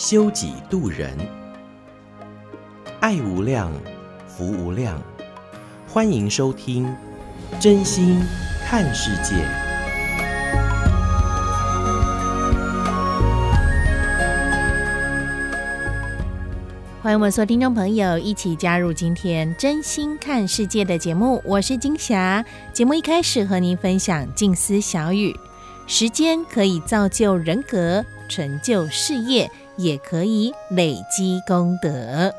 [0.00, 1.14] 修己度人，
[3.00, 3.70] 爱无量，
[4.26, 4.98] 福无量，
[5.86, 6.90] 欢迎收听
[7.60, 8.18] 真心
[8.64, 9.34] 看世界，
[17.02, 21.42] 欢迎我们所有听众朋友一起加入今天真心看世界的节目。
[21.44, 22.42] 我是金霞。
[22.72, 25.38] 节目一开始和您分享静思小语：
[25.86, 29.50] 时间可以造就人格，成就事业，
[29.82, 32.32] 也可以累积功德。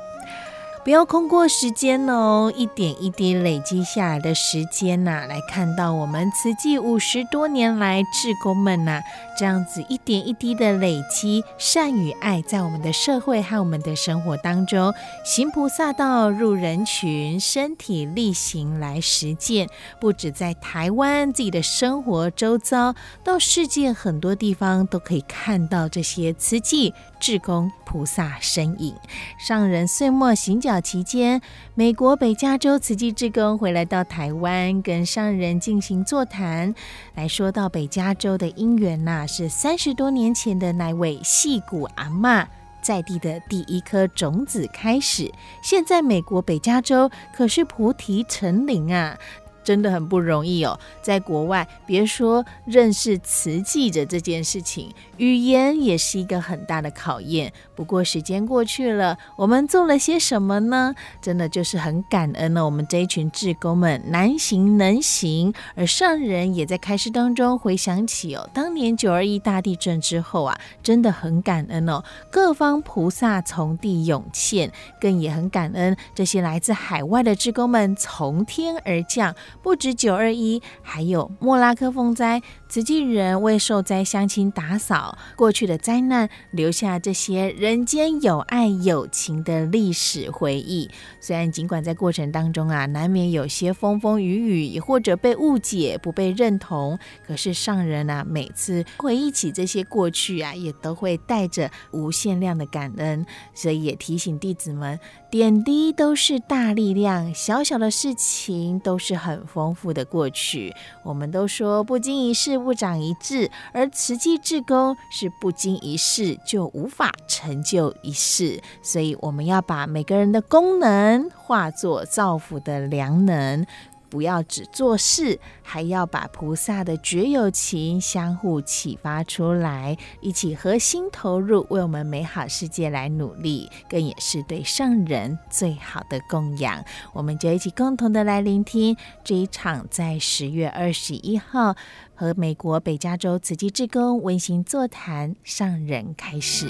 [0.84, 9.04] 不要空过时间哦，一点一滴累积下来的时间呐、来看到我们慈济五十多年来志工们呐、啊，
[9.38, 14.92] 这样子一点一滴的累积善与爱，在我们的社会和我们的生活当中，
[15.24, 19.70] 行菩萨道，入人群，身体力行来实践，
[20.00, 28.94] 不止在台湾自己的生活周遭，到世界很多地方都可以看到这些慈济至公菩萨身影。
[29.38, 31.40] 上人岁末行脚期间，
[31.76, 36.74] 美国北加州慈济志工回来到台湾，跟上人进行座谈，
[37.16, 42.48] 来说到北加州的因缘呐，是三十多年前的那位戏骨阿嬷
[42.82, 49.16] 在地的第一颗种子开始，现在美国北加州可是菩提成林啊。
[49.64, 57.52] 真的很不容易哦，在国外，别说认识词记者这件事情，语言也是一个很大的考验。
[57.82, 60.94] 不过时间过去了，我们做了些什么呢？
[61.20, 62.64] 真的就是很感恩呢。
[62.64, 79.36] 我们这一群志工们难行能行，而上人也在开示当中回想起哦，当年九二一大地震之后啊，真的很感恩哦，各方菩萨从地涌现，更也很感恩这些来自海外的志工们从天而降。
[79.64, 90.90] 不止九二一，还有莫拉克风灾，慈济人为受灾乡亲打扫过去的灾难，留下这些人间有爱有情的历史回忆。
[91.20, 104.98] 虽然尽管在过程当中啊，难免有些风风雨雨，或者被误解、不被认同，可是上人啊，每次回忆起这些过去啊，也都会带着无限量的感恩，所以也提醒弟子们。
[105.30, 110.74] 点滴都是大力量，小小的事情都是很丰富的过去。
[111.04, 123.66] 我们都说不经一事不长一智，而慈济志工是不经一事就无法成就一事，所以我们要把每个人的功能化作造福的良能。
[124.10, 136.84] 不要只做事，还要把菩萨的觉有情相互启发出来，一起核心投入，为我们美好世界来努力，更也是对上人最好的供养。
[137.14, 141.78] 我们就一起共同的来聆听这一场在十月二十一号
[142.22, 146.68] 和美国北加州慈济志工温馨座谈，上人开始。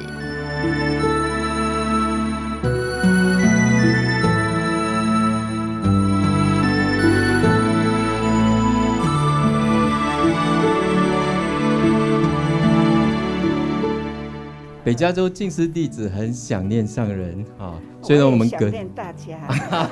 [14.86, 19.38] 北加州静思弟子很想念上人啊，所以呢，我们想念大家。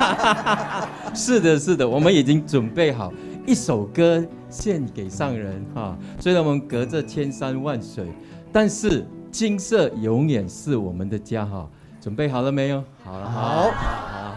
[1.14, 3.14] 是的，是的，我们已经准备好
[3.50, 5.98] 一首歌献给上人哈。
[6.20, 8.06] 虽然我们隔着千山万水，
[8.54, 11.68] 但是金色永远是我们的家哈。
[12.00, 12.84] 准备好了没有？
[13.04, 14.36] 好了，好，好。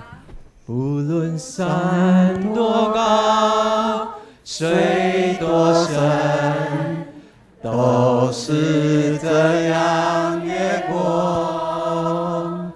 [0.64, 5.92] 不论山多高，水多深。
[7.62, 12.72] 都是这样越过，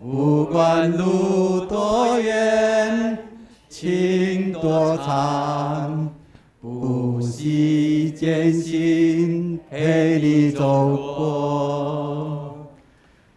[0.00, 3.16] 不管路多远，
[3.68, 5.55] 情多长，
[8.16, 12.66] 艰辛陪你走过。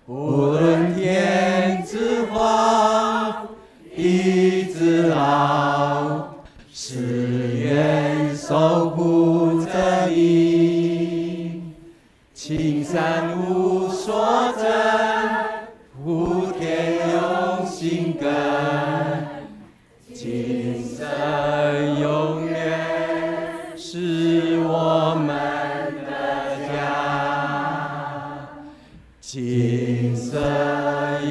[0.08, 3.46] 无论天之荒，
[3.94, 6.30] 地之老，
[6.72, 11.62] 誓愿守护着你。
[12.34, 13.79] 青山无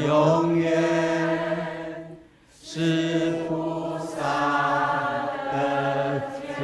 [0.07, 2.17] 永远
[2.63, 6.21] 是菩萨的
[6.59, 6.63] 家。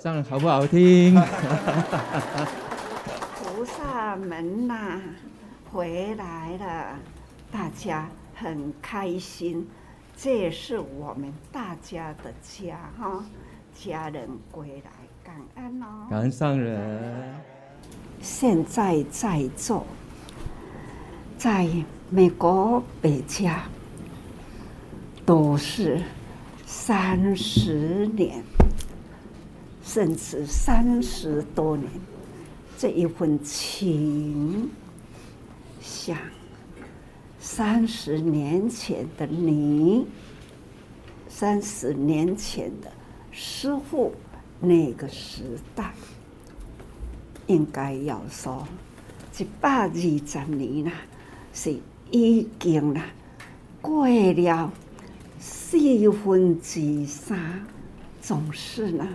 [0.00, 1.14] 唱得好不好听？
[3.34, 5.00] 菩萨们呐、啊，
[5.72, 6.98] 回来了，
[7.50, 9.68] 大家很开心。
[10.16, 13.24] 这是我们大家的家哈，
[13.74, 14.90] 家人归来，
[15.24, 16.06] 感恩哦。
[16.08, 17.55] 感恩上人。
[18.28, 19.86] 现在在做，
[21.38, 21.68] 在
[22.10, 23.62] 美国北加，
[25.24, 26.02] 都是
[26.66, 28.42] 三十年，
[29.80, 31.88] 甚至三十多年，
[32.76, 34.68] 这一份情，
[35.80, 36.18] 像。
[37.38, 40.04] 三十年前的你，
[41.28, 42.90] 三十年前的
[43.30, 44.12] 师傅，
[44.58, 45.94] 那个时代，
[47.46, 48.66] 应该要说
[49.38, 50.92] 一百二十年了，
[51.52, 51.78] 是
[52.10, 53.00] 已经了
[53.80, 54.72] 过了
[55.38, 55.78] 四
[56.10, 57.64] 分之三，
[58.20, 59.06] 总是呢，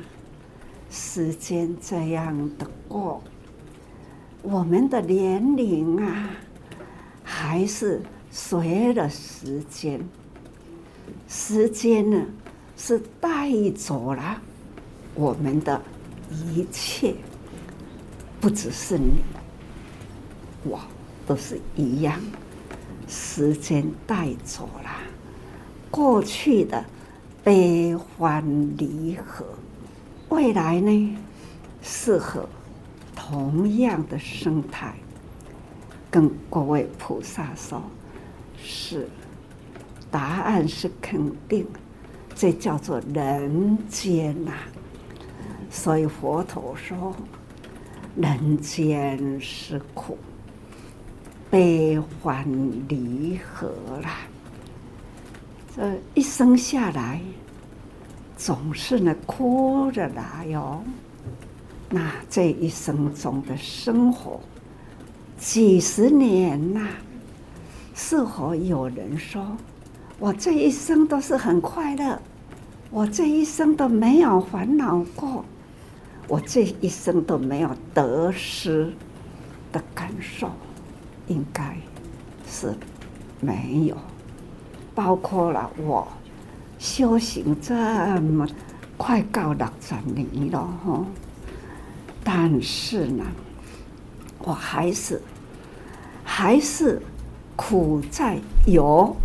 [0.90, 3.22] 时间这样的过，
[4.42, 6.30] 我们的年龄啊，
[7.24, 8.02] 还是。
[8.34, 10.00] 随着时间，
[11.28, 12.26] 时间呢
[12.78, 14.42] 是带走了
[15.14, 15.82] 我们的
[16.30, 17.14] 一切，
[18.42, 19.22] 不只是你，
[20.64, 20.80] 我
[21.28, 22.20] 都是一样。
[23.08, 24.90] 时间带走了
[25.92, 26.84] 过去的
[27.44, 28.44] 悲欢
[28.78, 29.46] 离合，
[30.30, 31.18] 未来呢
[31.84, 32.50] 适合
[33.16, 34.96] 同样的生态，
[36.10, 37.80] 跟各位菩萨说。
[38.64, 39.08] 是，
[40.10, 41.68] 答案是肯定，
[42.34, 44.58] 这叫做人间呐、啊。
[45.70, 47.16] 所以佛陀说，
[48.16, 50.18] 人间是苦，
[51.50, 52.46] 悲欢
[52.90, 53.72] 离合
[54.04, 54.18] 啦。
[55.74, 57.22] 这一生下来，
[58.36, 60.84] 总是呢哭着来哟、
[61.90, 64.42] 那这一生中的生活，
[65.38, 66.90] 几十年呐、
[67.96, 69.56] 是否有人说，
[70.20, 72.22] 我这一生都是很快乐，
[72.90, 75.46] 我这一生都没有烦恼过，
[76.28, 78.94] 我这一生都没有得失
[79.72, 80.50] 的感受？
[81.28, 81.78] 应该
[82.48, 82.74] 是
[83.40, 83.98] 没有。
[84.94, 86.08] 包括了我
[86.80, 87.74] 修行这
[88.22, 88.48] 么
[88.98, 91.06] 快到六十年了哈，
[92.24, 93.26] 但是呢，
[94.40, 95.22] 我还是
[96.24, 97.02] 还是。
[97.54, 99.16] 苦在有，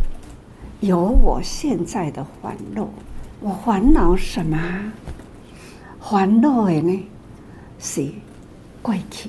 [0.80, 2.86] 有我现在的烦恼。
[3.40, 4.58] 我烦恼什么？
[6.08, 7.04] 烦恼的呢？
[7.80, 8.08] 是
[8.80, 9.28] 过去。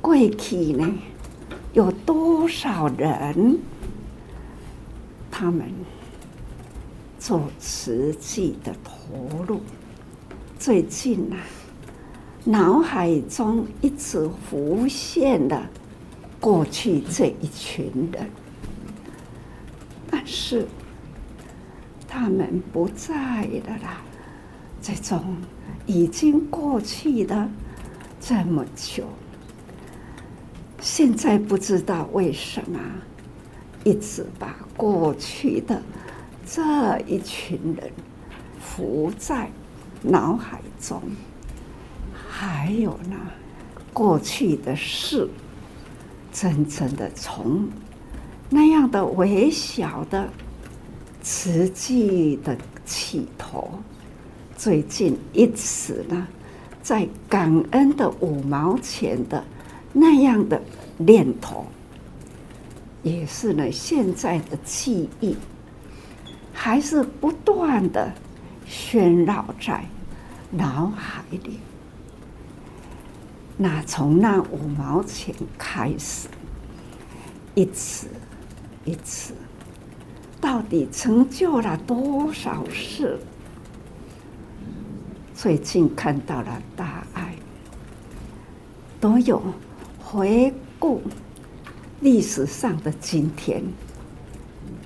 [0.00, 0.90] 过去呢？
[1.74, 3.58] 有多少人？
[5.30, 5.70] 他们
[7.18, 9.60] 做慈济的投入。
[10.58, 11.36] 最近啊，
[12.42, 15.62] 脑海中一直浮现的。
[16.40, 18.30] 过去这一群人，
[20.10, 20.66] 但是
[22.08, 24.00] 他们不在了啦。
[24.86, 25.36] 这种
[25.84, 27.48] 已经过去的
[28.20, 29.02] 这么久，
[30.80, 32.78] 现在不知道为什么，
[33.82, 35.82] 一直把过去的
[36.46, 37.90] 这一群人
[38.60, 39.50] 浮在
[40.02, 41.02] 脑海中，
[42.14, 43.16] 还有呢，
[43.92, 45.28] 过去的事。
[46.32, 47.68] 真正的从
[48.50, 50.28] 那样的微小的
[51.24, 53.70] 实际的起头，
[54.56, 56.26] 最近一次呢，
[56.82, 59.44] 在感恩的五毛钱的
[59.92, 60.60] 那样的
[60.96, 61.66] 念头，
[63.02, 65.36] 也是呢现在的记忆，
[66.54, 68.10] 还是不断的
[68.66, 69.84] 喧绕在
[70.50, 71.60] 脑海里。
[73.58, 76.28] 那从那五毛钱开始，
[77.54, 78.08] 一次
[78.86, 79.34] 一次，
[80.40, 83.18] 到底成就了多少事？
[85.36, 87.34] 最近看到了大爱，
[88.98, 89.42] 都有
[90.02, 91.02] 回顾
[92.00, 93.62] 历史上的今天，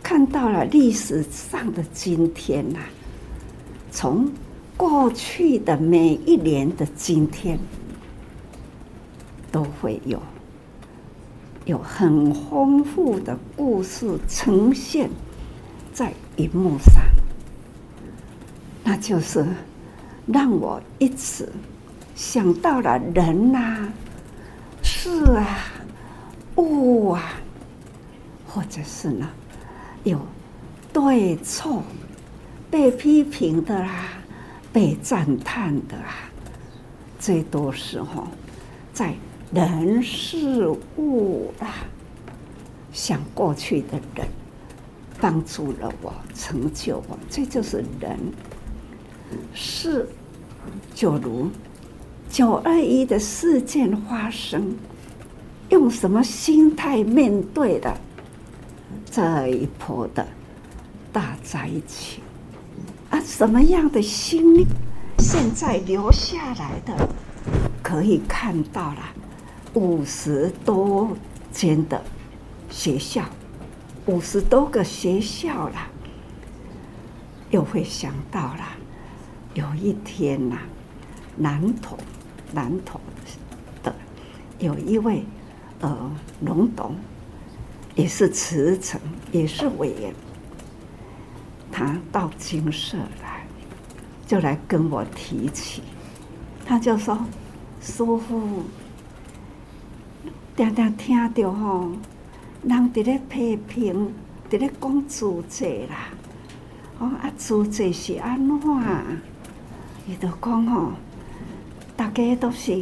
[0.02, 2.80] 看到了历史上的今天呐，
[3.92, 4.28] 从
[4.76, 7.56] 过去的每一年的今天。
[9.52, 10.22] 都会有
[11.64, 15.10] 有很丰富的故事呈现
[15.92, 17.02] 在荧幕上，
[18.84, 19.44] 那就是
[20.32, 21.48] 让我一直
[22.14, 23.88] 想到了人呐，
[24.82, 25.64] 事啊、
[26.56, 27.34] 物啊，
[28.46, 29.28] 或者是呢
[30.04, 30.20] 有
[30.92, 31.82] 对错、
[32.70, 34.04] 被批评的啦、
[34.72, 36.30] 被赞叹的啊，
[37.18, 38.28] 这都是哈
[38.92, 39.14] 在
[39.52, 41.74] 人事物啊，
[42.92, 44.28] 想过去的人
[45.20, 48.18] 帮助了我，成就我，这就是人。
[49.54, 50.08] 事，
[50.94, 51.50] 就如。
[52.28, 54.76] 九二一的事件发生，
[55.70, 57.92] 用什么心态面对的
[59.10, 60.24] 这一波的
[61.12, 62.22] 大灾情
[63.10, 63.20] 啊？
[63.26, 64.64] 什么样的心
[65.18, 67.08] 现在留下来的，
[67.82, 69.00] 可以看到了
[69.74, 71.10] 五十多
[71.50, 72.00] 间的
[72.70, 73.24] 学校，
[74.06, 75.88] 五十多个学校了，
[77.50, 78.62] 又会想到了
[79.60, 80.56] 有一天呐，
[81.36, 81.98] 南投。
[82.52, 82.98] 南投
[83.84, 83.94] 的
[84.58, 85.24] 有一位
[85.80, 86.96] 呃龙董，
[87.94, 89.00] 也是慈诚，
[89.30, 90.12] 也是委员，
[91.70, 93.46] 他到精舍来，
[94.26, 95.82] 就来跟我提起，
[96.66, 97.16] 他就说
[97.80, 98.64] ：“师父，
[100.56, 101.92] 常常听到吼，
[102.64, 104.12] 人伫咧批评，
[104.50, 106.08] 伫咧讲自济啦，
[106.98, 109.29] 哦啊，自济是安怎？
[110.10, 110.92] 伊就讲吼。”
[111.96, 112.72] 大家都是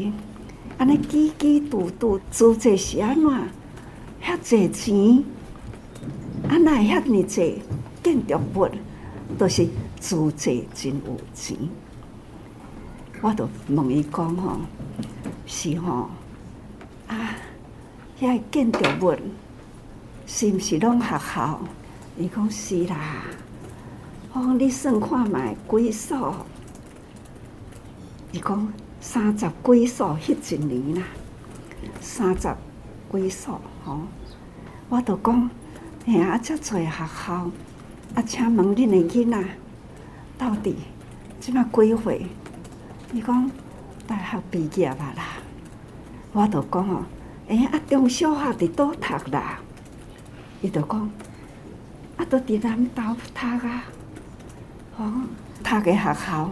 [0.79, 3.29] 安尼，叽叽嘟嘟，自济是安怎？
[4.23, 5.25] 遐济钱，
[6.49, 7.61] 啊那遐尼济
[8.01, 8.69] 建筑物，
[9.37, 9.69] 都是
[9.99, 11.57] 租借真有钱。
[13.21, 14.61] 我都问伊讲吼，
[15.47, 16.11] 是吼
[17.09, 17.35] 啊？
[18.21, 19.17] 遐建筑物
[20.27, 21.61] 是毋是拢学校？
[22.17, 23.25] 伊讲是啦。
[24.33, 26.47] 哦，你算看觅几所？
[28.33, 28.73] 伊讲。
[29.01, 31.03] 三十几所，迄一年啦，
[32.01, 32.53] 三十
[33.13, 34.01] 几所，吼！
[34.89, 35.49] 我都讲，
[36.05, 37.33] 哎呀，遮济学校，
[38.17, 39.45] 啊，请问恁的囡仔
[40.37, 40.75] 到底
[41.39, 42.27] 即马几岁？
[43.13, 43.49] 伊讲
[44.05, 45.25] 大学毕业啊啦。
[46.33, 47.05] 我都讲哦，
[47.49, 49.61] 哎，啊，中小学伫倒读啦？
[50.61, 51.09] 伊就讲，
[52.17, 53.85] 啊，都伫南投读啊，
[54.97, 55.23] 哦，
[55.63, 56.51] 读个学校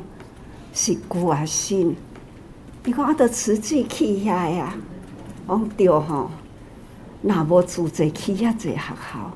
[0.76, 1.96] 是旧啊新。
[2.84, 4.76] 你看，我都慈济去遐呀，
[5.48, 6.30] 讲对吼，
[7.22, 9.32] 若无自济去遐济学校，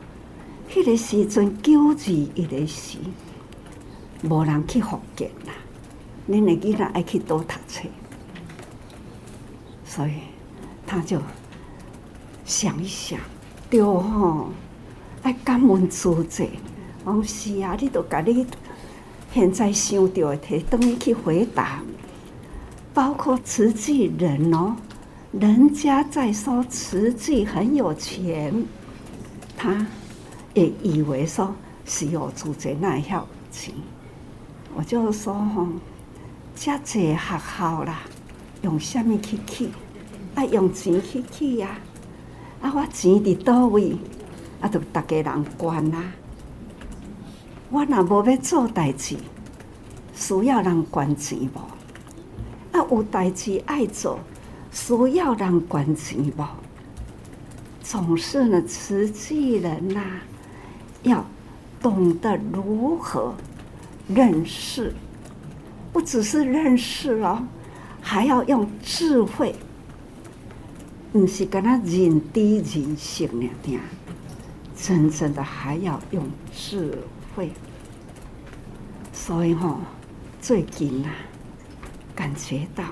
[0.70, 2.98] 迄个时阵九二一个时，
[4.22, 5.54] 无人去福建啦。
[6.28, 7.88] 恁的囡仔爱去倒读册，
[9.82, 10.12] 所以
[10.86, 11.18] 他就
[12.44, 13.18] 想一想，
[13.70, 14.50] 对吼，
[15.22, 16.50] 爱感恩自济。
[17.02, 18.46] 讲是啊，你都家己
[19.32, 21.80] 现在想到的，摕等于去回答。
[22.92, 24.74] 包括慈济人哦，
[25.32, 28.52] 人家在说慈济很有钱，
[29.56, 29.86] 他
[30.54, 33.72] 也以为说是有自济那一条钱。
[34.74, 35.68] 我就说吼，
[36.56, 38.00] 遮济学校啦，
[38.62, 39.68] 用什么去去？
[40.34, 41.78] 啊，用钱去去呀？
[42.60, 43.96] 啊，我钱伫倒位？
[44.60, 46.02] 啊，就大家人管啦。
[47.70, 49.16] 我若无要做代志，
[50.12, 52.76] 需要人捐钱无？
[52.76, 54.18] 啊，有代志爱做，
[54.72, 56.44] 需要人关心不？
[57.80, 60.02] 总是呢，慈济人呐、
[61.04, 61.24] 要
[61.80, 63.34] 懂得如何
[64.08, 64.92] 认识，
[65.92, 67.40] 不只是认识哦，
[68.00, 69.54] 还要用智慧，
[71.12, 73.80] 不是跟他人低人性那点，
[74.76, 76.98] 真正的还要用智慧。
[77.34, 77.50] 会
[79.12, 79.80] 所以哈、
[80.40, 81.10] 最近、啊。
[82.12, 82.84] 感觉到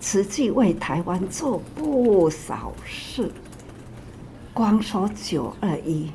[0.00, 3.30] 慈济为台湾做不少事，
[4.52, 6.10] 光说九二一，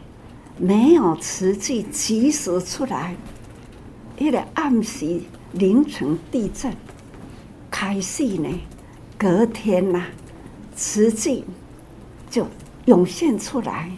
[0.57, 3.15] 没有慈济及时出来，
[4.17, 5.21] 一个暗时
[5.53, 6.75] 凌晨地震
[7.71, 8.49] 开始呢，
[9.17, 10.07] 隔天呐、啊，
[10.75, 11.45] 慈济
[12.29, 12.45] 就
[12.87, 13.89] 涌现出来，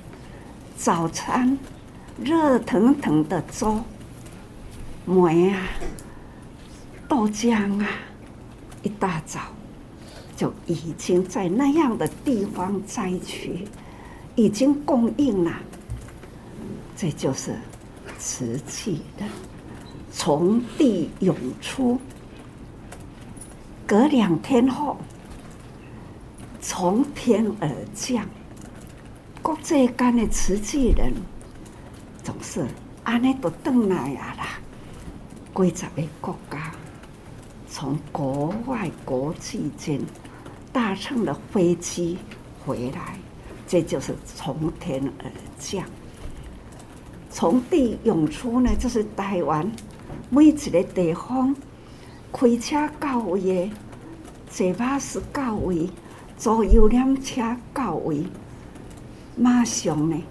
[0.75, 1.57] 早餐
[2.17, 3.79] 热腾腾的粥，
[5.05, 5.67] 梅啊。
[7.07, 7.87] 豆浆啊，
[8.83, 9.39] 一大早
[10.35, 13.65] 就已经在那样的地方灾区
[14.35, 15.51] 已经供应了。
[16.97, 17.55] 这就是
[18.19, 19.23] 瓷器的
[20.11, 21.97] 从地涌出。
[23.85, 24.97] 隔两天后，
[26.59, 28.27] 从天而降。
[29.41, 31.13] 国际间的瓷器人
[32.27, 32.67] 总是
[33.05, 34.59] 安尼都转来啊啦，
[35.55, 36.73] 几十个国家。
[37.69, 40.01] 从国外、国际间
[40.73, 42.17] 搭乘了飞机
[42.65, 43.17] 回来，
[43.65, 45.85] 这就是从天而降。
[47.31, 49.71] 从地涌出呢，就是台湾
[50.29, 51.55] 每一个地方
[52.33, 53.71] 开车到位的，
[54.49, 55.89] 坐巴士到位，
[56.37, 58.25] 坐游览车到位，
[59.37, 60.21] 马上呢，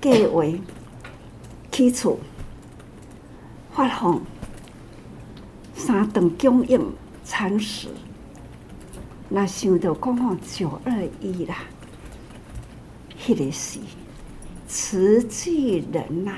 [0.00, 0.42] 计划
[1.76, 2.18] 起厝
[3.70, 4.18] 发放
[5.74, 6.80] 三顿供应
[7.22, 7.88] 餐食。
[9.28, 11.56] 那想到讲吼九二一啦，
[13.20, 13.78] 迄个是。
[14.66, 16.32] 慈济人呐、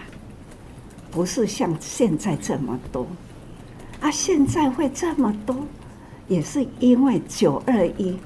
[1.13, 3.07] 不是像现在这么多，
[4.01, 5.65] 啊，现在会这么多，
[6.27, 8.19] 也是因为九二一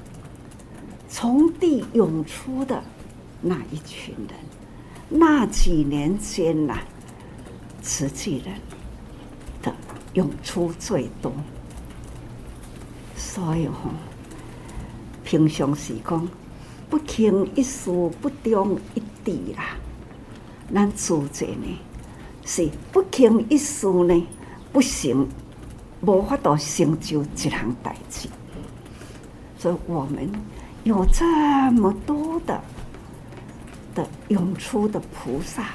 [1.11, 2.83] 从地涌出的
[3.43, 4.39] 那一群人，
[5.09, 6.79] 那几年间呐、
[7.83, 8.55] 慈济人
[9.61, 9.75] 的
[10.15, 11.33] 涌出最多，
[13.17, 13.91] 所以吼，
[15.25, 16.29] 平常时讲
[16.89, 19.77] 不轻一粟，不重一滴啦。
[20.73, 21.79] 咱自者呢，
[22.45, 24.27] 是不轻一粟呢，
[24.73, 25.29] 不行，
[26.03, 28.29] 无法度成就一项代志。
[29.59, 30.31] 所以我们
[30.85, 31.25] 有这
[31.73, 32.61] 么多的
[33.95, 35.71] 的涌出的菩萨，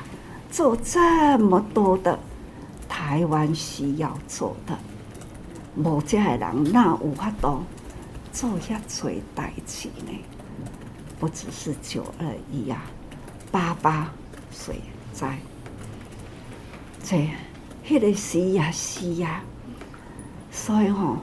[0.50, 2.18] 做这么多的
[2.88, 4.78] 台湾需要做的，
[5.76, 7.64] 无这的人哪有法度
[8.32, 10.20] 做遐多代志呢？
[11.20, 12.82] 不只是九二一啊，
[13.52, 14.12] 八八。
[14.52, 14.80] 所以
[15.14, 15.38] 在
[17.04, 17.30] 这
[17.86, 19.42] 迄个时呀时呀，
[20.52, 21.18] 所以吼，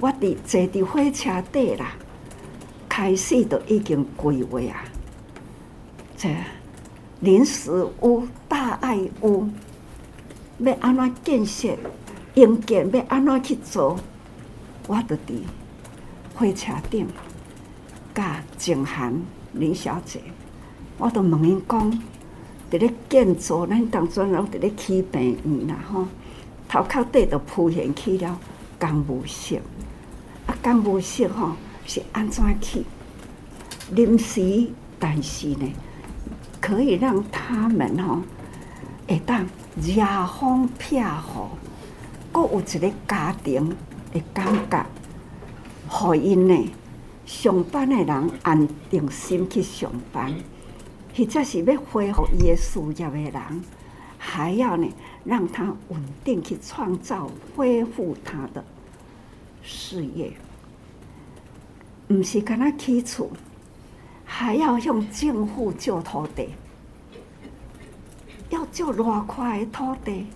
[0.00, 1.92] 我伫坐伫火车底啦，
[2.88, 4.84] 开始都已经规划啊。
[6.16, 6.28] 这
[7.20, 9.48] 临时屋、大爱屋
[10.58, 11.76] 要安怎建设、
[12.34, 13.98] 营建要安怎去做，
[14.86, 15.42] 我都伫
[16.34, 17.06] 火车顶，
[18.14, 19.20] 甲静涵
[19.52, 20.20] 林小姐，
[20.96, 22.02] 我都问因讲。
[22.70, 26.06] 伫咧建筑，咱当阵拢伫咧起病院啦吼，
[26.68, 28.38] 头壳底都浮现起了
[28.78, 29.56] 公务室，
[30.46, 31.52] 啊，公务室吼
[31.86, 32.84] 是安怎去？
[33.92, 35.72] 临时，但是呢，
[36.68, 38.20] 可以让他们吼
[39.08, 39.46] 会当
[39.80, 41.02] 遮风避雨，
[42.30, 43.74] 阁有一个家庭
[44.12, 44.84] 的感觉，
[45.88, 46.70] 互因呢
[47.24, 50.30] 上班的人安定心去上班。
[51.16, 53.62] 或者是要恢复伊的事业的人，
[54.18, 54.86] 还要呢
[55.24, 58.62] 让他稳定去创造、恢复他的
[59.62, 60.30] 事业。
[62.06, 63.30] 不是跟他起厝，
[64.30, 66.50] 还要向政府借土地，
[68.50, 70.26] 要借偌块的土地，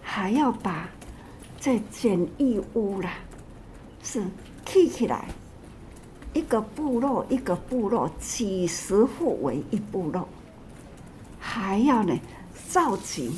[0.00, 0.88] 还要把
[1.60, 3.10] 这简易屋啦
[4.02, 4.24] 是
[4.64, 5.26] 起起来。
[6.32, 10.28] 一个部落，一个部落，几十户为一部落，
[11.40, 12.16] 还要呢
[12.68, 13.32] 造景，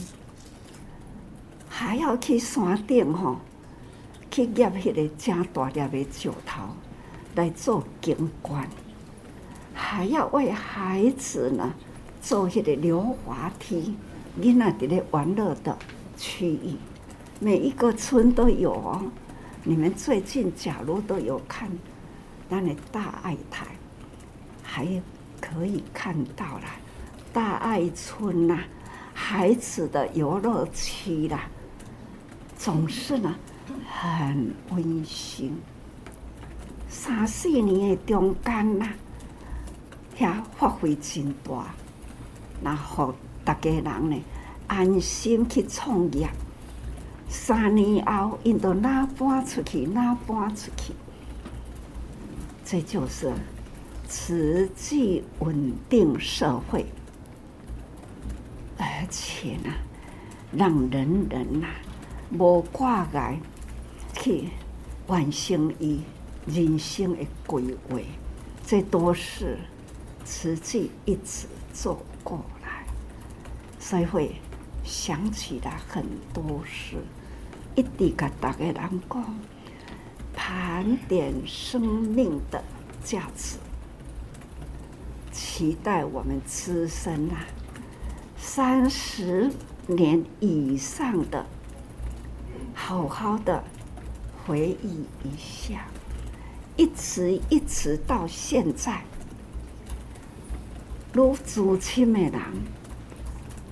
[1.70, 3.38] 还要去山顶吼，
[4.30, 6.62] 去叶迄个正大粒的石头
[7.35, 8.68] 来做景观，
[9.74, 11.74] 还要为孩子呢
[12.20, 13.94] 做迄个溜滑梯，
[14.40, 15.76] 囡仔伫咧玩乐的
[16.16, 16.76] 区域，
[17.40, 19.02] 每一个村都有哦。
[19.64, 21.68] 你们最近假如都有看。
[22.50, 23.64] 咱的大爱台
[24.62, 24.87] 还
[25.40, 26.64] 可以看到了
[27.32, 28.58] 大爱村呐，
[29.14, 31.48] 孩子的游乐区啦，
[32.58, 33.35] 总是呢
[33.88, 35.56] 很温馨。
[36.90, 38.87] 三四年的中间呐，
[40.22, 41.74] 遐发挥真大，
[42.62, 43.12] 然后
[43.44, 44.16] 大家人呢
[44.68, 46.28] 安心去创业。
[47.28, 50.92] 三年后，因都哪搬出去，哪搬出去。
[52.64, 53.32] 这就是
[54.08, 56.87] 持续稳定社会，
[58.78, 59.70] 而且呢，
[60.52, 61.66] 让人人呐
[62.30, 63.40] 无挂碍
[64.12, 64.50] 去
[65.06, 66.02] 完成伊
[66.46, 67.98] 人生的规划，
[68.64, 69.58] 这都是
[70.24, 72.85] 慈济一直做过来，
[73.78, 74.37] 所以会
[74.85, 76.96] 想起来很多事，
[77.74, 79.38] 一直跟大家人讲。
[80.35, 82.64] 盘点生命的
[83.04, 83.58] 价值，
[85.30, 87.44] 期待我们此生啊，
[88.37, 89.52] 三十
[89.87, 91.46] 年以上的，
[92.74, 93.62] 好好的
[94.44, 95.85] 回忆一下，
[96.76, 99.04] 一直一直到现在，
[101.12, 102.33] 如祖亲的人，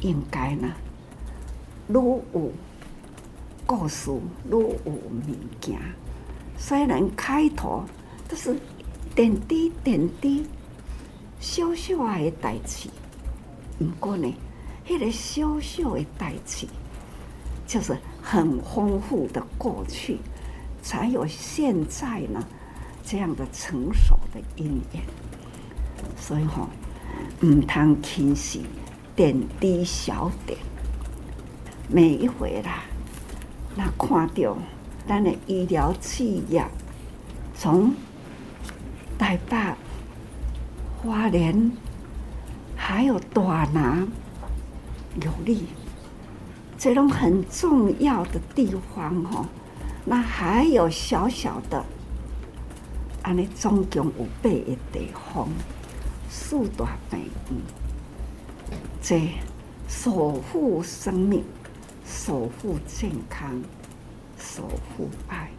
[0.00, 0.70] 应该呢，
[1.88, 2.52] 如有
[3.64, 4.10] 故事，
[4.48, 5.22] 如有物
[5.58, 5.78] 件。
[6.58, 7.82] 虽然开头
[8.28, 8.54] 都是
[9.14, 10.46] 点滴点滴
[11.38, 12.90] 小小的代志，
[13.78, 14.34] 不过呢，
[14.86, 16.66] 那个小小的代志，
[17.66, 20.18] 就是很丰富的过去，
[20.82, 22.44] 才有现在呢
[23.02, 25.02] 这样的成熟的因缘。
[26.18, 26.68] 所以吼，
[27.40, 28.60] 唔通轻视
[29.16, 30.58] 点滴小点，
[31.88, 32.84] 每一回啦，
[33.76, 34.56] 那看到
[35.06, 36.64] 咱的医疗企业
[37.54, 37.94] 从。
[39.18, 39.56] 台北、
[40.96, 41.70] 花莲，
[42.74, 44.08] 还有大南、
[45.22, 45.66] 有利，
[46.78, 49.46] 这种很重要的地方哦。
[50.06, 51.84] 那还有小小的，
[53.20, 55.46] 安尼总共有八个地方，
[56.32, 57.60] 四大美园，
[59.02, 59.28] 这
[59.88, 61.42] 守护生命、
[62.06, 63.60] 守护健康、
[64.38, 64.62] 守
[64.96, 65.50] 护爱。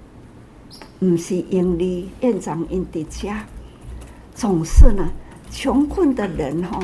[1.02, 3.46] 毋是因为院长因的家，
[4.34, 5.12] 总是呢，
[5.52, 6.80] 穷困的人吼，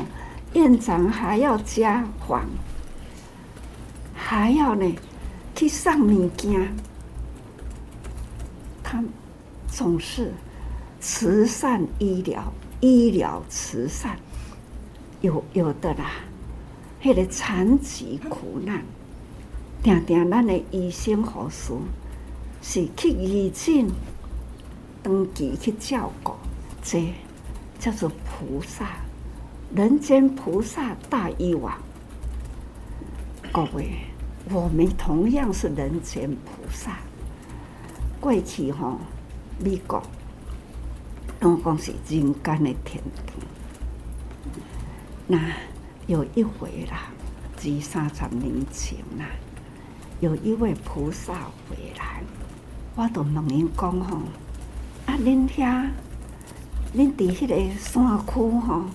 [0.53, 2.45] 院长还要家访，
[4.13, 4.93] 还要呢
[5.55, 6.75] 去送物件，
[8.83, 9.01] 他
[9.69, 10.33] 总是
[10.99, 14.17] 慈善医疗，医疗慈善，
[15.21, 16.11] 有有的啦，
[17.01, 18.83] 那个残疾苦难，
[19.81, 21.73] 定定咱的医生护士。
[22.59, 23.87] 是去医诊、
[25.01, 26.33] 登记去照顾，
[26.83, 27.13] 这
[27.79, 28.97] 叫做菩萨，
[29.73, 31.77] 人间菩萨大医王。
[33.53, 33.99] 各位，
[34.49, 36.97] 我们同样是人间菩萨。
[38.19, 38.99] 过去吼，
[39.63, 40.01] 美国
[41.39, 43.35] 拢讲是人间的天堂。
[45.27, 45.39] 那
[46.07, 47.11] 有一回啦，
[47.57, 49.25] 二三十年前啦，
[50.19, 51.33] 有一位菩萨
[51.69, 52.23] 回来。
[52.95, 54.17] 我都问因讲吼，
[55.05, 55.89] 啊，恁遐，
[56.95, 58.85] 恁伫迄个山区吼，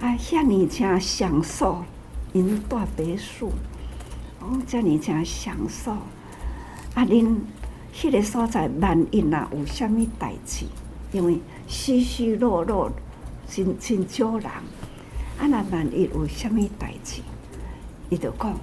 [0.00, 1.84] 啊，遐尔正享受，
[2.32, 3.52] 因住别墅，
[4.40, 5.92] 哦，遮尔正享受，
[6.94, 7.36] 啊，恁
[7.94, 10.64] 迄个所在万一呐有啥物代志，
[11.12, 12.90] 因为虚虚弱弱，
[13.46, 17.20] 真真少人，啊，那万一有啥物代志，
[18.08, 18.54] 伊就讲，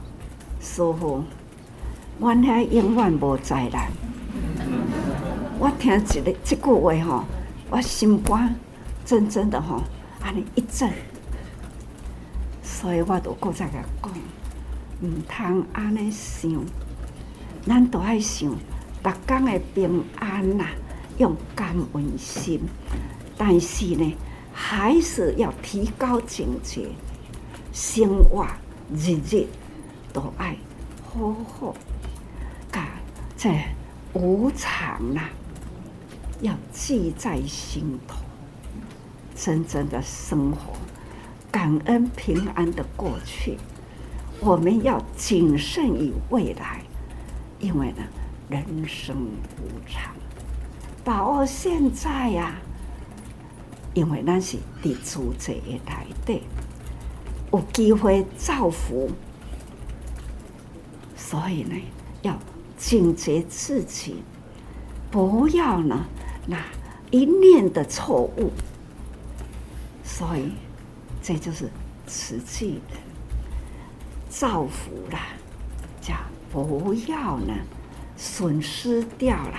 [0.59, 1.23] 师父，
[2.19, 3.91] 阮遐永远无灾难。
[5.59, 7.23] 我听一个这句话吼，
[7.69, 8.55] 我心肝
[9.05, 9.83] 真真的吼，
[10.21, 10.91] 安尼一震，
[12.63, 14.11] 所以我都搁再甲讲，
[15.03, 16.49] 毋通安尼想，
[17.67, 18.49] 咱都爱想，
[19.03, 20.65] 逐工的平安呐，
[21.19, 22.61] 用感恩心，
[23.37, 24.15] 但是呢，
[24.53, 26.87] 还是要提高警觉，
[27.73, 28.47] 生活
[28.95, 29.45] 日日
[30.13, 30.57] 都爱
[31.05, 31.75] 好好，
[32.71, 32.87] 甲
[33.37, 33.49] 这
[34.13, 35.21] 无常呐。
[36.41, 38.15] 要记在心头，
[39.35, 40.71] 真正的生活，
[41.51, 43.57] 感恩平安的过去。
[44.39, 46.81] 我们要谨慎于未来，
[47.59, 47.97] 因为呢，
[48.47, 50.13] 人生无常，
[51.09, 52.61] 把握现在呀、啊。
[53.95, 55.51] 因为那是地主者
[55.87, 56.39] 来的，
[57.51, 59.09] 有机会造福，
[61.17, 61.75] 所以呢，
[62.21, 62.37] 要
[62.77, 64.21] 警觉自己，
[65.09, 66.05] 不要呢。
[66.45, 66.63] 那
[67.09, 68.51] 一念的错误，
[70.03, 70.51] 所以
[71.23, 71.71] 这就是
[72.05, 72.99] 慈济人
[74.29, 75.29] 造福啦，
[75.99, 76.13] 叫
[76.51, 77.53] 不要呢
[78.15, 79.57] 损失掉了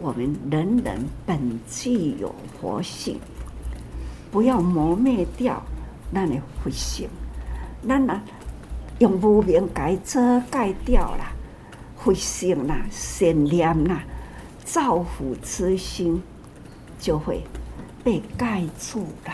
[0.00, 3.18] 我们人人本具有活性，
[4.30, 5.62] 不要磨灭掉
[6.10, 7.08] 那的慧性，
[7.82, 8.22] 那呢
[8.98, 11.24] 用无明给遮盖掉了
[11.96, 14.02] 慧性啦、善念啦。
[14.64, 16.22] 造福之心
[17.00, 17.42] 就会
[18.04, 19.32] 被盖住了，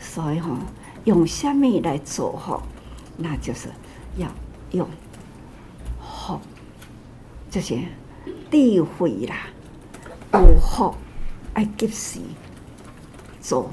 [0.00, 0.58] 所以哈，
[1.04, 2.62] 用什么来做哈？
[3.18, 3.68] 那就是
[4.16, 4.26] 要
[4.70, 4.88] 用
[6.00, 6.40] 好
[7.50, 7.82] 这些
[8.50, 9.36] 智慧啦，
[10.32, 10.94] 有福
[11.54, 12.20] 爱及时
[13.40, 13.70] 做，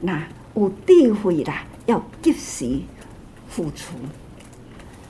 [0.00, 2.80] 那有智慧啦，要及时
[3.48, 3.94] 付出，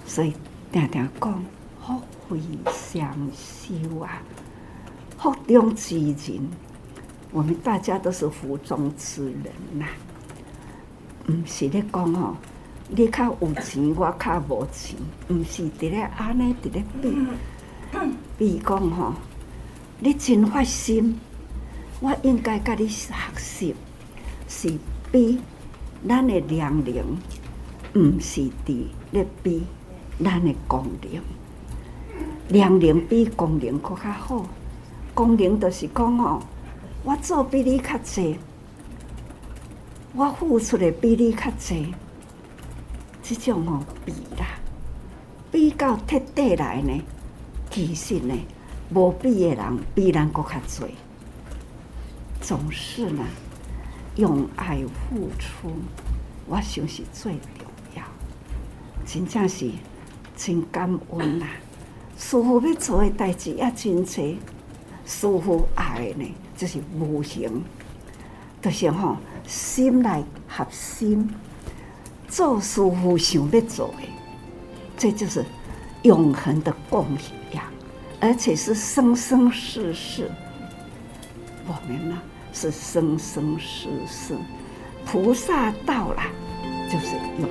[0.04, 0.35] 所以
[0.72, 1.44] 常常讲
[1.81, 4.22] 福慧双修啊。
[5.16, 6.48] 福中之人，
[7.33, 9.87] 我们大家都是福中之人呐。
[11.24, 12.37] 不是咧讲哦，
[12.88, 17.16] 你较有钱，我较无钱，不是伫咧安尼伫咧比。
[18.37, 19.14] 比讲吼，
[20.00, 21.18] 你真发心，
[22.00, 23.74] 我应该甲你学习，
[24.48, 24.78] 是
[25.11, 25.40] 比
[26.08, 27.02] 咱的良龄，
[27.94, 29.64] 毋是伫咧比
[30.22, 31.20] 咱的功龄。
[32.48, 34.46] 良龄比功龄搁较好。
[35.14, 36.40] 功能就是讲哦，
[37.02, 38.38] 我做比你较济，
[40.14, 41.92] 我付出的比你较济，
[43.20, 44.61] 这种哦比啦，
[45.50, 47.02] 比较彻底来呢，
[47.68, 48.32] 其实呢，
[48.94, 50.94] 无比的人比咱阁较济，
[52.40, 53.22] 总是呢，
[54.16, 55.70] 用爱付出，
[56.46, 58.03] 我想是最重要，
[59.05, 59.70] 真正是
[60.37, 61.51] 真感恩呐、啊。
[62.16, 64.37] 师傅要做的代志也真多，
[65.05, 67.62] 师傅爱的呢，就是无形，
[68.62, 71.29] 就是吼心内合心，
[72.27, 74.09] 做师傅想要做的，
[74.96, 75.44] 这就是
[76.03, 77.07] 永恒的供
[77.53, 77.62] 养，
[78.20, 80.31] 而且是生生世世。
[81.66, 82.20] 我们呢
[82.52, 84.37] 是生生世世，
[85.04, 86.22] 菩萨到了，
[86.90, 87.48] 就是永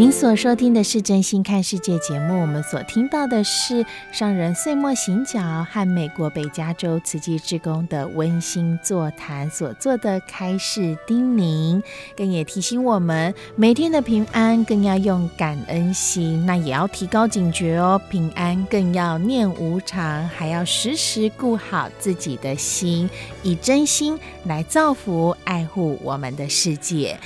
[0.00, 11.82] 您所收听的是《真心看世界》节目，我们所听到的是上人岁末行脚和美国北加州慈济志工的温馨座谈所做的开示叮咛，
[12.16, 18.00] 更也提醒我们每天的平安更要用感恩心，那也要提高警觉哦。
[18.08, 23.10] 平安更要念无常，还要时时顾好自己的心，
[23.42, 27.20] 以真心来造福爱护我们的世界。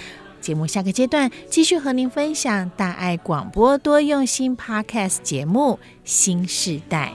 [0.45, 7.15] 节目下个阶段继续和您分享大爱广播多用心 Podcast 节目《新时代》。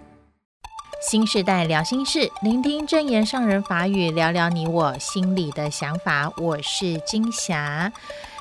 [1.11, 6.31] 新时代聊心事，聆听证严上人法语，聊聊你我心里的想法。
[6.37, 7.91] 我是金霞。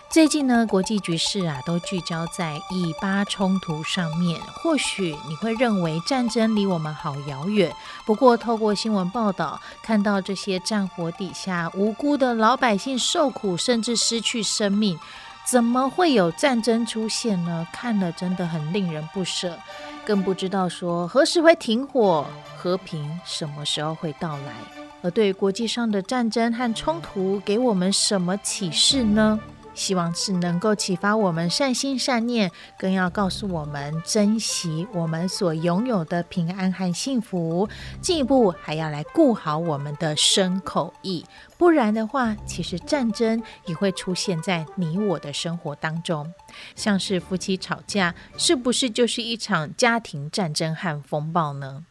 [0.09, 4.40] 最近呢，国际局势啊，都聚焦在以巴冲突上面。
[4.54, 7.74] 或许你会认为战争离我们好遥远，
[8.06, 14.96] 不过透过新闻报道，看到这些战火底下无辜的老百姓受苦，甚至失去生命，
[15.44, 17.66] 怎么会有战争出现呢？
[17.72, 19.59] 看了真的很令人不舍，
[20.06, 22.26] 更不知道说何时会停火。
[22.56, 24.52] 和平什么时候会到来？
[25.02, 29.40] 而对国际上的战争和冲突，给我们什么启示呢？
[29.74, 37.68] 希望是能够启发我们善心善念，更要告诉我们珍惜我们所拥有的平安和幸福。
[38.00, 41.24] 进一步还要来顾好我们的身口意，
[41.56, 46.33] 不然的话，其实战争也会出现在你我的生活当中。
[46.74, 51.85] 像是夫妻吵架，是不是就是一场家庭战争和风暴呢？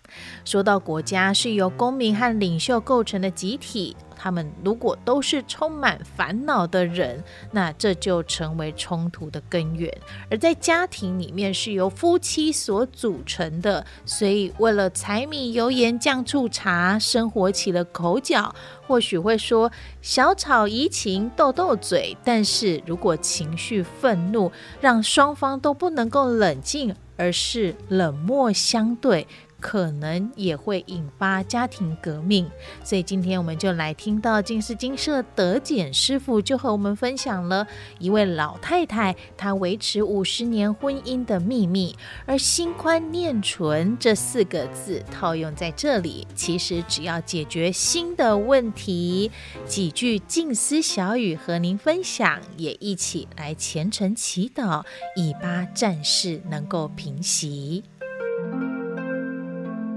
[0.46, 3.96] 说到国家是由公民和领袖构成的集体。
[4.22, 9.90] 他们如果都是充满烦恼的人，那这就成为冲突的根源。
[10.30, 18.54] 而在家庭里面是由夫妻所组成的，所以为了柴米油盐酱醋茶，生活起了口角，
[18.86, 22.18] 或许会说小吵怡情，斗斗嘴。
[22.22, 29.26] 但是如果情绪愤怒，让双方都不能够冷静，而是冷漠相对。
[29.60, 32.50] 可能也会引发家庭革命。
[32.84, 37.68] 所以今天我们就来听到近思金舍德简师傅就和我们分享了
[38.00, 41.96] 一位老太太她维持五十年婚姻的秘密。
[42.26, 49.32] 而心宽念纯这四个字套用在这里，其实只要解决心的问题。
[49.66, 54.84] 几句静思小语和您分享，也一起来虔诚祈祷，
[55.16, 57.84] 以巴战事能够平息。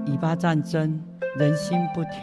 [0.05, 0.99] 以巴战争，
[1.37, 2.13] 人心不调，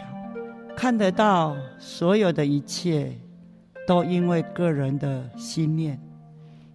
[0.75, 3.11] 看得到所有的一切，
[3.87, 5.99] 都因为个人的心念，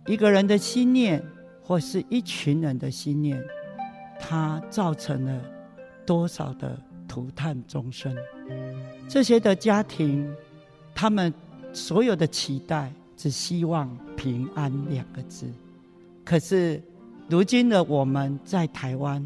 [0.07, 1.23] 一个人的心念，
[1.62, 3.40] 或是一群人的心念，
[4.19, 5.40] 它造成了
[6.05, 8.12] 多少的涂炭众生？
[9.09, 10.29] 这些的家庭，
[10.92, 11.33] 他们
[11.73, 15.47] 所有的期待，只希望平安两个字。
[16.25, 16.83] 可是，
[17.29, 19.25] 如今的我们在台湾。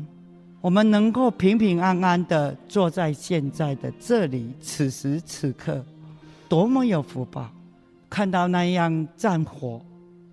[0.60, 5.82] 我们能够平平安安的坐在现在的这里，此时此刻，
[6.50, 7.50] 多么有福报！
[8.10, 9.80] 看到那样战火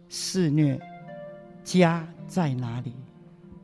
[0.10, 0.78] 肆虐，
[1.64, 2.92] 家在哪里？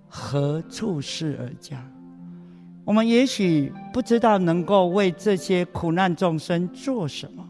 [0.08, 1.86] 何处是儿家？
[2.86, 7.46] 我们也许不知道能够为这些苦难众生做什么，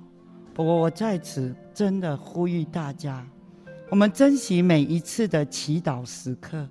[0.56, 3.24] 不过我在此真的呼吁大家，
[3.90, 6.68] 我们珍惜每一次的祈祷时刻，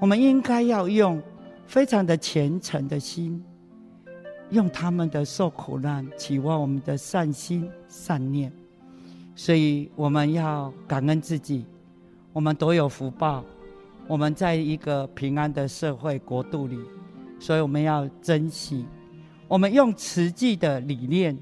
[0.00, 1.22] 我们应该要用。
[1.72, 3.42] 非常的虔诚的心，
[4.50, 8.52] 用他们的受苦难，期望我们的善心善念，
[9.34, 11.64] 所以我们要感恩自己，
[12.34, 13.42] 我们都有福报，
[14.06, 16.78] 我们在一个平安的社会国度里，
[17.40, 18.84] 所以我们要珍惜，
[19.48, 21.34] 我们用慈济的理念，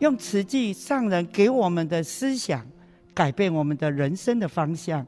[0.00, 2.66] 用慈济上人给我们的思想，
[3.14, 5.06] 改变我们的人生的方向，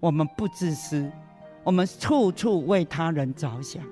[0.00, 1.10] 我们不自私。
[1.64, 3.82] 我们处处为他人着想，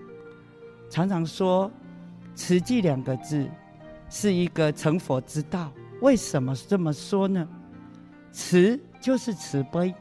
[0.91, 1.71] 常常说
[2.35, 3.49] “慈济”两个字
[4.11, 5.73] 是一个成佛之道。
[6.03, 7.47] 为什么这么说呢？
[8.33, 9.95] 慈就是慈悲，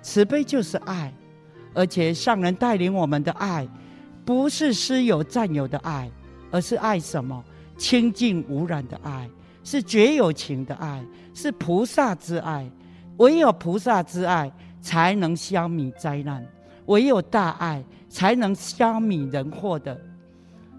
[0.00, 1.12] 慈悲就是爱，
[1.74, 3.66] 而且上人带领我们的爱，
[4.24, 6.08] 不是私有占有的爱，
[6.52, 7.44] 而是爱什么？
[7.76, 9.28] 清净无染的爱，
[9.64, 12.70] 是绝有情的爱，是菩萨之爱。
[13.18, 16.46] 唯有菩萨之爱，才能消弭灾难。
[16.86, 20.00] 唯有大爱才能消弭人祸的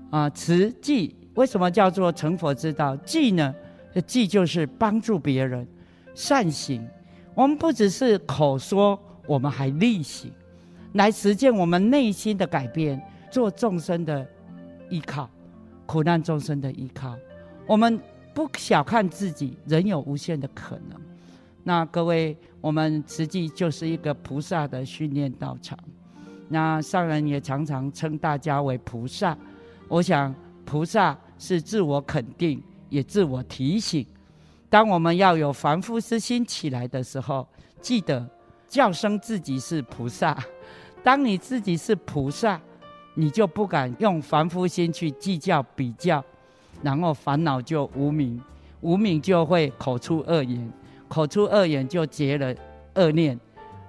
[0.09, 0.29] 啊！
[0.31, 2.95] 慈济为什么叫做成佛之道？
[2.97, 3.53] 济呢？
[4.05, 5.67] 济就是帮助别人，
[6.13, 6.87] 善行。
[7.33, 10.31] 我们不只是口说，我们还力行，
[10.93, 14.25] 来实践我们内心的改变，做众生的
[14.89, 15.29] 依靠，
[15.85, 17.15] 苦难众生的依靠。
[17.65, 17.99] 我们
[18.33, 20.99] 不小看自己，人有无限的可能。
[21.63, 25.77] 那各位，我们慈济就是一个菩萨的训练道场。
[26.47, 29.37] 那上人也常常称大家为菩萨，
[29.89, 34.05] 我想菩萨是自我肯定，也自我提醒。
[34.69, 37.45] 当我们要有凡夫之心起来的时候，
[37.81, 38.25] 记得
[38.67, 40.37] 叫声自己是菩萨。
[41.03, 42.61] 当你自己是菩萨，
[43.15, 46.23] 你就不敢用凡夫心去计较比较，
[46.83, 48.39] 然后烦恼就无明，
[48.81, 50.71] 无明就会口出恶言，
[51.07, 52.53] 口出恶言就结了
[52.93, 53.39] 恶念、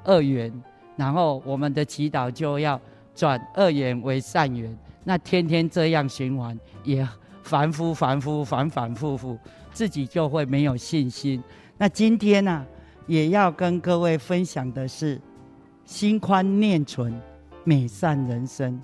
[0.04, 0.50] 恶缘。
[0.96, 2.80] 然后我们的祈祷就要
[3.14, 7.06] 转恶缘为善缘，那天天这样循环，也
[7.42, 9.38] 反复反复反反复复，
[9.72, 11.42] 自己就会没有信心。
[11.76, 12.64] 那今天呢、
[13.06, 15.20] 也要跟各位分享的是，
[15.84, 17.12] 心宽念存，
[17.64, 18.80] 美善人生，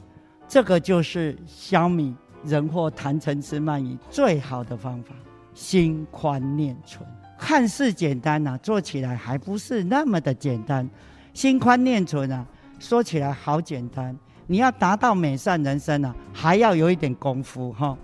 [0.48, 5.14] 这个就是消弭人祸贪嗔痴慢疑最好的方法。
[5.54, 7.06] 心宽念存，
[7.38, 10.88] 看似简单呐、做起来还不是那么的简单。
[11.32, 12.44] 心宽念存啊，
[12.78, 14.14] 说起来好简单，
[14.46, 17.96] 你要达到美善人生啊，还要有一点功夫哈。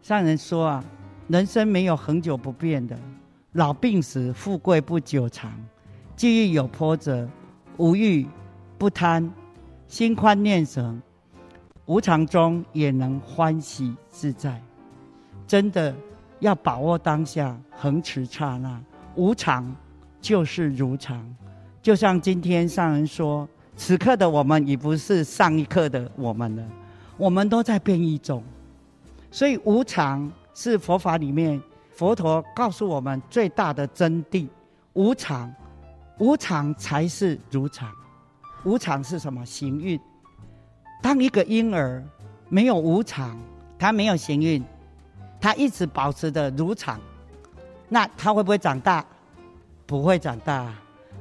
[0.00, 0.84] 上人说啊，
[1.28, 2.98] 人生没有恒久不变的，
[3.52, 5.52] 老病死，富贵不久长，
[6.16, 7.28] 际遇有波折，
[7.76, 8.26] 无欲
[8.78, 9.30] 不贪，
[9.86, 11.00] 心宽念纯，
[11.84, 14.60] 无常中也能欢喜自在。
[15.46, 15.94] 真的
[16.40, 18.82] 要把握当下，恒持刹那，
[19.16, 19.76] 无常
[20.18, 21.22] 就是如常。
[21.82, 23.46] 就像今天上人说，
[23.76, 26.62] 此刻的我们已不是上一刻的我们了，
[27.16, 28.42] 我们都在变异中。
[29.30, 31.60] 所以无常是佛法里面
[31.90, 34.46] 佛陀告诉我们最大的真谛。
[34.92, 35.52] 无常，
[36.18, 37.90] 无常才是如常。
[38.64, 39.44] 无常是什么？
[39.44, 39.98] 行运。
[41.00, 42.04] 当一个婴儿
[42.48, 43.36] 没有无常，
[43.78, 44.62] 他没有行运，
[45.40, 47.00] 他一直保持着如常，
[47.88, 49.04] 那他会不会长大？
[49.86, 50.72] 不会长大。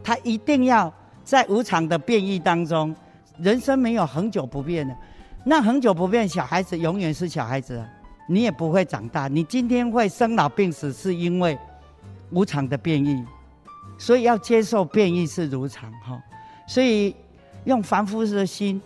[0.04, 0.94] 他一定要
[1.24, 2.96] 在无常的变异当中，
[3.38, 4.96] 人生没有恒久不变的。
[5.44, 7.84] 那恒久不变，小孩子永远是小孩子，
[8.28, 9.28] 你也不会长大。
[9.28, 11.58] 你今天会生老病死，是因为
[12.30, 13.26] 无常的变异，
[13.98, 16.22] 所以要接受变异是如常哈。
[16.68, 17.16] 所以
[17.66, 18.80] 用凡夫的心，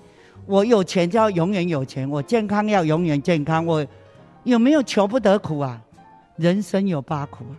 [0.45, 3.85] 我有钱就要永远有钱，我健康要永远健康，我
[4.43, 5.81] 有没有求不得苦啊？
[6.37, 7.55] 人生有八苦啊，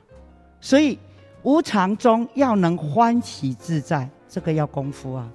[0.61, 0.99] 所以
[1.43, 5.27] 无常中要能欢喜自在，这个要功夫啊。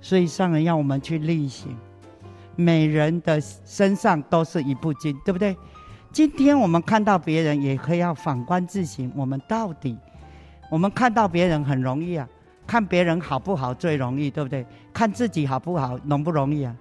[0.00, 1.76] 所以上人要我们去力行。
[2.56, 5.56] 每人的身上都是一部经，对不对？
[6.10, 9.10] 今天我们看到别人，也可以要反观自省。
[9.14, 9.96] 我们到底，
[10.68, 12.28] 我们看到别人很容易啊，
[12.66, 14.66] 看别人好不好最容易，对不对？
[14.92, 16.76] 看自己好不好容不容易啊？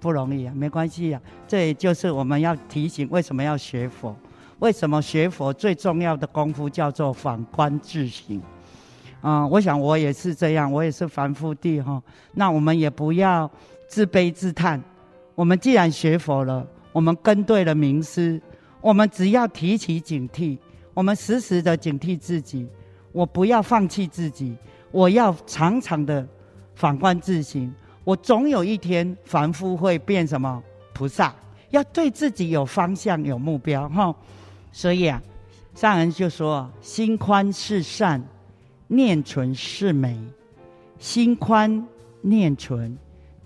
[0.00, 1.20] 不容易啊，没关系啊。
[1.46, 4.16] 这也就是我们要提醒，为什么要学佛？
[4.60, 8.40] 为什么学佛最重要的功夫叫做反观自省？
[9.26, 12.00] 啊、嗯，我想我也是这样，我也是凡夫地哈。
[12.34, 13.50] 那我们也不要。
[13.88, 14.82] 自卑自叹，
[15.36, 18.42] 我们既然学佛了，我们跟对了名师，
[18.80, 20.58] 我们只要提起警惕，
[20.92, 22.66] 我们时时的警惕自己，
[23.12, 24.56] 我不要放弃自己，
[24.90, 26.26] 我要常常的
[26.74, 27.72] 反观自省，
[28.02, 30.60] 我总有一天凡夫会变什么
[30.92, 31.32] 菩萨，
[31.70, 34.12] 要对自己有方向有目标哈。
[34.72, 35.22] 所以啊，
[35.76, 38.20] 上人就说：心宽是善，
[38.86, 40.18] 念纯是美，
[40.98, 41.86] 心宽
[42.20, 42.96] 念纯。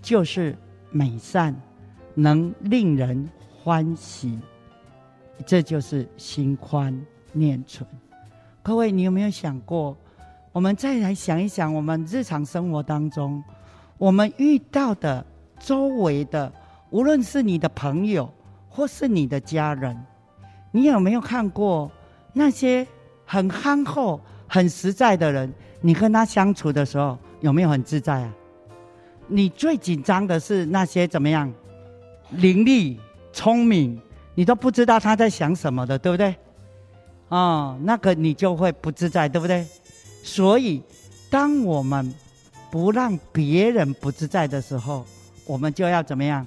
[0.01, 0.57] 就是
[0.89, 1.55] 美善，
[2.15, 4.39] 能令人欢喜，
[5.45, 6.99] 这就是心宽
[7.31, 7.87] 念纯。
[8.63, 9.95] 各位，你有没有想过？
[10.51, 13.43] 我们再来想一想，我们日常生活当中，
[13.99, 15.23] 我们遇到的
[15.59, 16.51] 周围的，
[16.89, 18.33] 无论是你的朋友
[18.67, 19.95] 或是你的家人，
[20.71, 21.91] 你有没有看过
[22.33, 22.87] 那些
[23.23, 24.19] 很憨厚、
[24.53, 25.49] 很实在的人？
[25.79, 28.33] 你跟他相处的时候，有没有很自在啊？
[29.27, 31.49] 你最紧张的是那些怎么样，
[32.31, 32.97] 伶俐、
[33.31, 33.97] 聪明，
[34.35, 36.35] 你都不知道他在想什么的，对不对？
[37.29, 39.65] 哦，那个你就会不自在，对不对？
[40.21, 40.83] 所以，
[41.29, 42.13] 当我们
[42.69, 45.05] 不让别人不自在的时候，
[45.45, 46.45] 我们就要怎么样，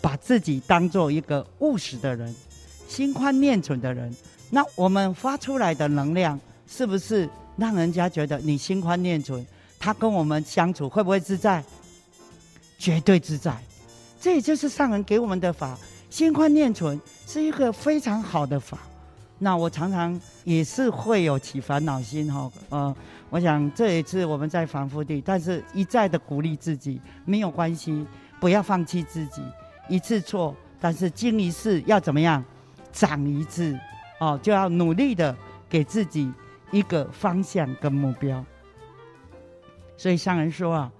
[0.00, 2.34] 把自己当做一个务实的人，
[2.88, 4.12] 心宽念准的人。
[4.50, 9.44] 那我们发出来的能量，是不是让人家觉得你心宽念存？
[9.78, 11.62] 他跟我们相处会不会自在？
[12.78, 13.56] 绝对自在，
[14.20, 15.78] 这也就是上人给我们的法。
[16.10, 18.78] 心宽念存是一个非常好的法。
[19.38, 22.96] 那我常常也是会有起烦恼心哈，呃，
[23.30, 28.06] 我想这一次我们在凡夫地，但是一再的鼓励自己，没有关系，
[28.40, 29.42] 不要放弃自己。
[29.88, 32.42] 一次错，但是经一事要怎么样？
[32.92, 33.78] 长一智，
[34.20, 35.36] 哦，就要努力的
[35.68, 36.32] 给自己
[36.70, 38.44] 一个方向跟目标。
[39.96, 40.92] 所以上人说啊。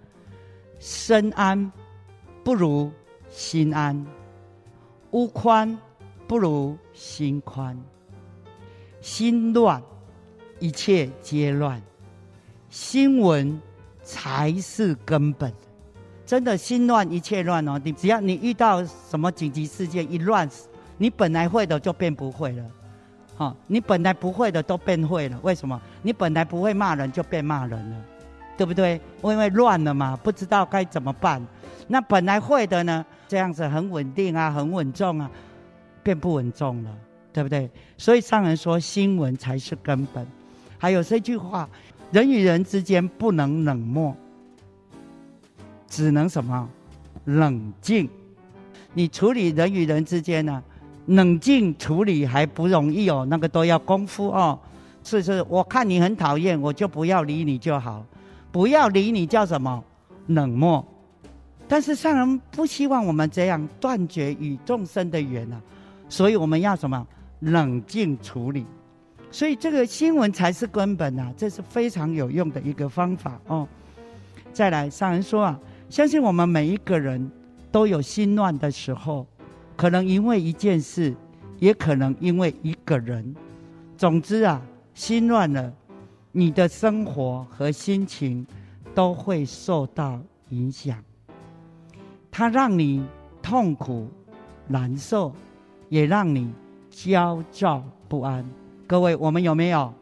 [0.81, 1.73] 身安
[2.43, 2.93] 不如
[3.31, 4.05] 心安，
[5.13, 5.79] 屋宽
[6.27, 7.75] 不如心宽。
[9.01, 9.83] 心乱，
[10.59, 11.81] 一切皆乱；
[12.69, 13.59] 心稳
[14.03, 15.51] 才是根本。
[16.27, 17.81] 真的，心乱一切乱哦！
[17.83, 20.47] 你只要你遇到什么紧急事件一乱，
[20.99, 22.65] 你本来会的就变不会了。
[23.37, 25.39] 好，你本来不会的都变会了。
[25.43, 25.81] 为什么？
[26.03, 27.97] 你本来不会骂人就变骂人了。
[28.57, 29.01] 对不对？
[29.25, 31.45] 因为乱了嘛，不知道该怎么办。
[31.89, 35.29] 那本来会的呢，这样子很稳定啊，很稳重啊，
[36.05, 36.91] 变不稳重了，
[37.33, 37.69] 对不对？
[37.99, 40.25] 所以上人说，心稳才是根本。
[40.79, 41.69] 还有这句话：
[42.13, 44.15] 人与人之间不能冷漠，
[45.89, 46.69] 只能什么？
[47.25, 48.09] 冷静。
[48.93, 50.63] 你处理人与人之间呢、
[51.07, 54.59] 冷静处理还不容易哦，那个都要功夫哦。
[55.03, 58.05] 是是，我看你很讨厌，我就不要理你就好。
[58.51, 59.83] 不要理你叫什么
[60.29, 60.87] 冷漠，
[61.67, 65.61] 但是上人不希望我们这样断绝与众生的缘啊，
[66.09, 67.05] 所以我们要什么
[67.41, 68.65] 冷静处理，
[69.33, 73.67] 所以这个新闻才是根本啊，这是非常有用的一个方法哦。
[74.53, 75.59] 再来，上人说啊，
[75.91, 77.29] 相信我们每一个人
[77.73, 79.27] 都有心乱的时候，
[79.77, 81.15] 可能因为一件事，
[81.59, 83.35] 也可能因为一个人，
[83.97, 84.63] 总之啊，
[84.95, 85.73] 心乱了。
[86.37, 88.45] 你的生活和心情
[88.93, 90.99] 都会受到影响，
[92.31, 93.07] 它让你
[93.41, 94.09] 痛苦、
[94.67, 95.33] 难受，
[95.89, 96.53] 也让你
[96.91, 98.45] 焦躁不安。
[98.87, 99.95] 各位，我们有没有？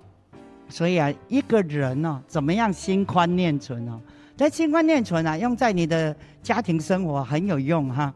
[0.71, 4.01] 所以啊，一个人呢、怎么样心宽念存呢、哦？
[4.35, 8.13] 在心宽念存啊，用在你的家庭生活很有用哈。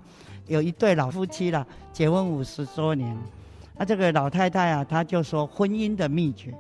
[0.47, 3.17] 有一对老夫妻了，结婚五十多年，
[3.77, 6.55] 那这个老太太啊，她就说婚姻的秘诀。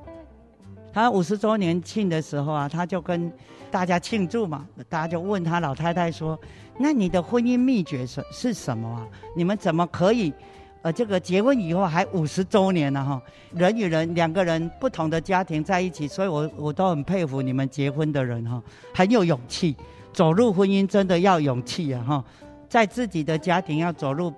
[0.92, 3.30] 她五十周年庆的时候啊，她就跟
[3.70, 6.38] 大家庆祝嘛，大家就问她老太太说
[6.78, 9.06] ：“那你的婚姻秘诀是是什么啊？
[9.36, 10.32] 你们怎么可以，
[10.80, 13.20] 呃，这个结婚以后还五十周年了哈？
[13.52, 18.62] 人与人两个人不同的家庭在一起，所以我我都很佩服你们结婚的人哈，
[18.94, 19.76] 很有勇气，
[20.14, 22.24] 走入婚姻真的要勇气啊哈，
[22.68, 24.32] 在自己的家庭要走入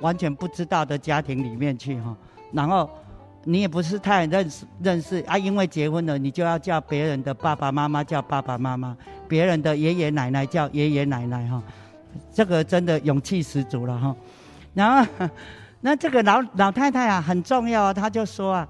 [0.00, 2.16] 完全不知道的家庭里面去哈，
[2.52, 2.88] 然后。”
[3.44, 8.94] 你也不是太认识认识啊，因为结婚了，你就要叫别人的爸爸妈妈叫爸爸妈妈，
[9.26, 11.62] 别人的爷爷奶奶叫爷爷奶奶哈，
[12.34, 14.14] 这个真的勇气十足了哈。
[14.74, 15.28] 然后，
[15.80, 18.68] 那这个老老太太啊很重要啊，她就说啊，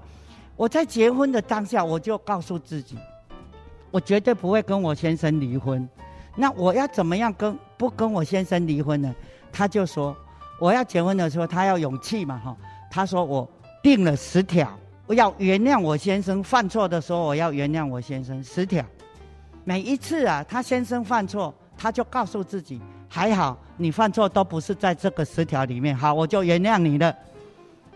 [0.55, 2.97] 我在结婚的当下，我就告诉自己，
[3.91, 5.85] 我绝对不会跟我先生离婚。
[6.35, 9.13] 那我要怎么样跟不跟我先生离婚呢？
[9.51, 10.15] 他就说，
[10.59, 12.55] 我要结婚的时候，他要勇气嘛哈。
[12.89, 13.49] 他说我。
[13.83, 14.77] 定了十条，
[15.07, 18.85] 我要原谅我先生犯错的时候，我要原谅我先生十条。
[19.63, 22.79] 每一次啊，他先生犯错，他就告诉自己
[23.09, 27.11] 还好，你犯错都不是在这个十条里面，好，我就原谅你了。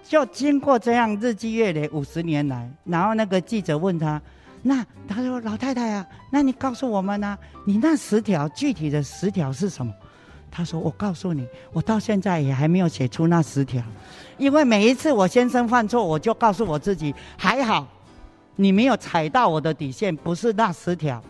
[0.03, 4.19] 就经过这样日积月累五十年来，然后那个记者问他，
[4.67, 7.37] 那他说老太太啊，那你告诉我们呢、
[7.67, 9.93] 你那十条具体的十条是什么？
[10.49, 13.83] 他说：“我告诉你，我到现在也还没有写出那十条，
[14.39, 17.87] 因为每一次我先生犯错，我就告诉我自己还好，
[18.55, 21.21] 你没有踩到我的底线，不是那十条，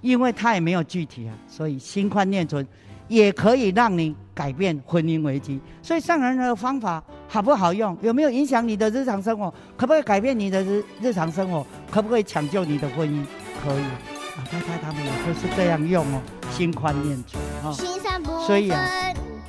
[0.00, 2.66] 因为他也没有具体啊，所以心宽念存
[3.06, 5.58] 也可以让你改变婚姻危机。
[5.82, 7.96] 所以上人的方法好不好用？
[8.02, 9.52] 有没有影响你的日常生活？
[9.76, 11.66] 可不可以改变你的日日常生活？
[11.90, 13.24] 可不可以抢救你的婚姻？
[13.64, 13.82] 可以。
[14.36, 16.20] 老太太他们也就是这样用哦，
[16.50, 17.70] 心宽念存哈。
[17.70, 18.78] 哦”所以啊，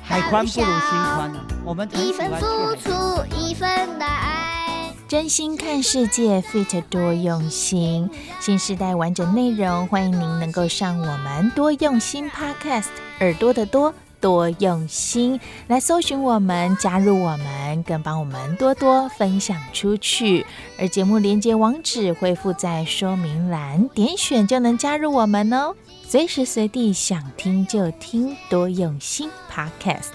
[0.02, 1.46] 海宽不如心宽啊。
[1.62, 2.90] 我们一分付出，
[3.36, 3.68] 一分
[4.00, 4.94] 爱。
[5.06, 8.10] 真心看世界，Fit 多用心。
[8.40, 12.88] 新时代完整内容，欢迎您能够上我们多用心 Podcast，
[13.20, 13.94] 耳朵的多。
[14.20, 20.44] 多用心来搜寻我们，加入我们，更帮我们多多分享出去。
[20.78, 25.74] 而节目连接网址会附在说明栏，点选就能加入我们哦。
[26.06, 30.10] 随时随地想听就听，多用心 Podcast，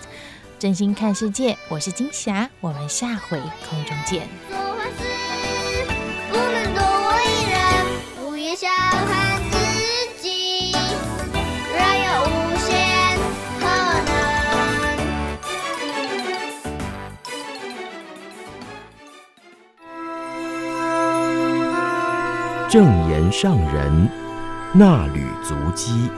[0.57, 1.57] 真心看世界。
[1.69, 3.39] 我是金霞，我们下回
[3.69, 4.62] 空中见。
[22.73, 24.09] 正言上人
[24.73, 26.09] 那履足迹。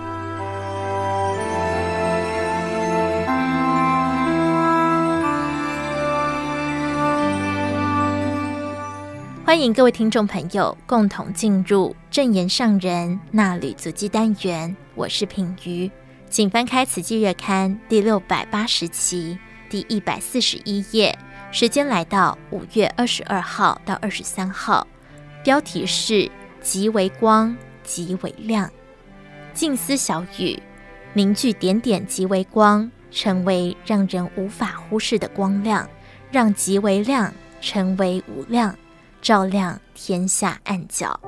[9.45, 14.73] 欢迎各位听众朋友共同进入正言上人那履足迹单元。
[14.95, 15.91] 我是品瑜，
[16.29, 19.37] 请翻开《慈济月刊》第六百八十期
[19.69, 21.19] 第一百四十一页，
[21.51, 24.87] 时间来到五月二十二号到二十三号，
[25.43, 26.31] 标题是。
[26.65, 28.67] 极为光，极为亮。
[29.53, 30.59] 静思小语，
[31.13, 35.87] 凝聚点点极为光，成为让人无法忽视的光亮，
[36.31, 38.75] 让极为亮成为无量，
[39.21, 41.19] 照亮天下暗角。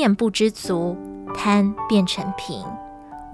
[0.00, 0.96] 念不知足，
[1.34, 2.64] 贪变成贫。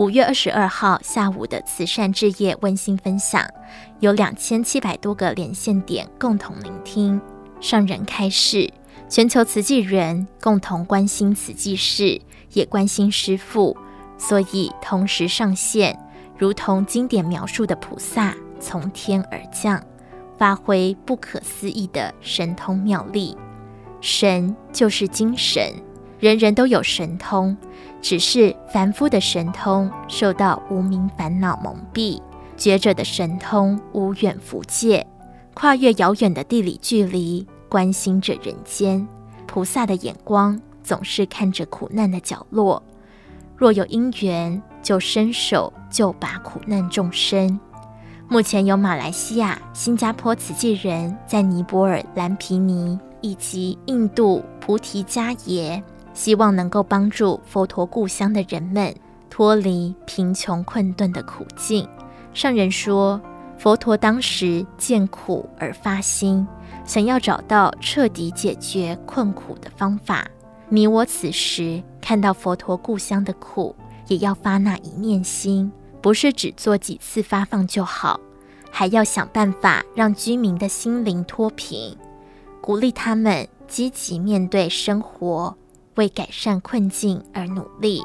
[0.01, 3.49] 五月二十二号下午的慈善之夜温馨分享，
[4.01, 7.21] 有两千七百多个连线点共同聆听。
[7.61, 8.69] 上人开示，
[9.09, 12.21] 全球慈济人共同关心慈济事，
[12.53, 13.77] 也关心师父，
[14.19, 15.97] 所以同时上线，
[16.37, 19.81] 如同经典描述的菩萨从天而降，
[20.37, 23.37] 发挥不可思议的神通妙力。
[24.01, 25.73] 神就是精神。
[26.19, 27.57] 人人都有神通，
[28.01, 32.21] 只是凡夫的神通受到无明烦恼蒙蔽，
[32.57, 35.07] 觉者的神通无远弗届，
[35.53, 39.07] 跨越遥远的地理距离，关心着人间。
[39.47, 42.83] 菩萨的眼光总是看着苦难的角落，
[43.55, 47.61] 若有因缘，就伸手救拔苦难众生。
[48.29, 55.83] 目前有马来西亚、新加坡慈济人在尼泊尔蓝皮尼以及印度菩提迦耶。
[56.17, 58.93] 希望能够帮助佛陀故乡的人们
[59.29, 61.87] 脱离贫穷困顿的苦境。
[62.33, 63.21] 上人说，
[63.59, 66.47] 佛陀当时见苦而发心，
[66.87, 70.27] 想要找到彻底解决困苦的方法。
[70.71, 73.77] 你我此时看到佛陀故乡的苦，
[74.09, 78.19] 也要发那一念心，不是只做几次发放就好，
[78.71, 81.95] 还要想办法让居民的心灵脱贫，
[82.63, 85.57] 鼓励他们积极面对生活，
[85.97, 88.03] 为改善困境而努力。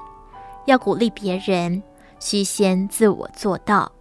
[0.65, 1.81] 要鼓励别人，
[2.19, 3.91] 须先自我做到，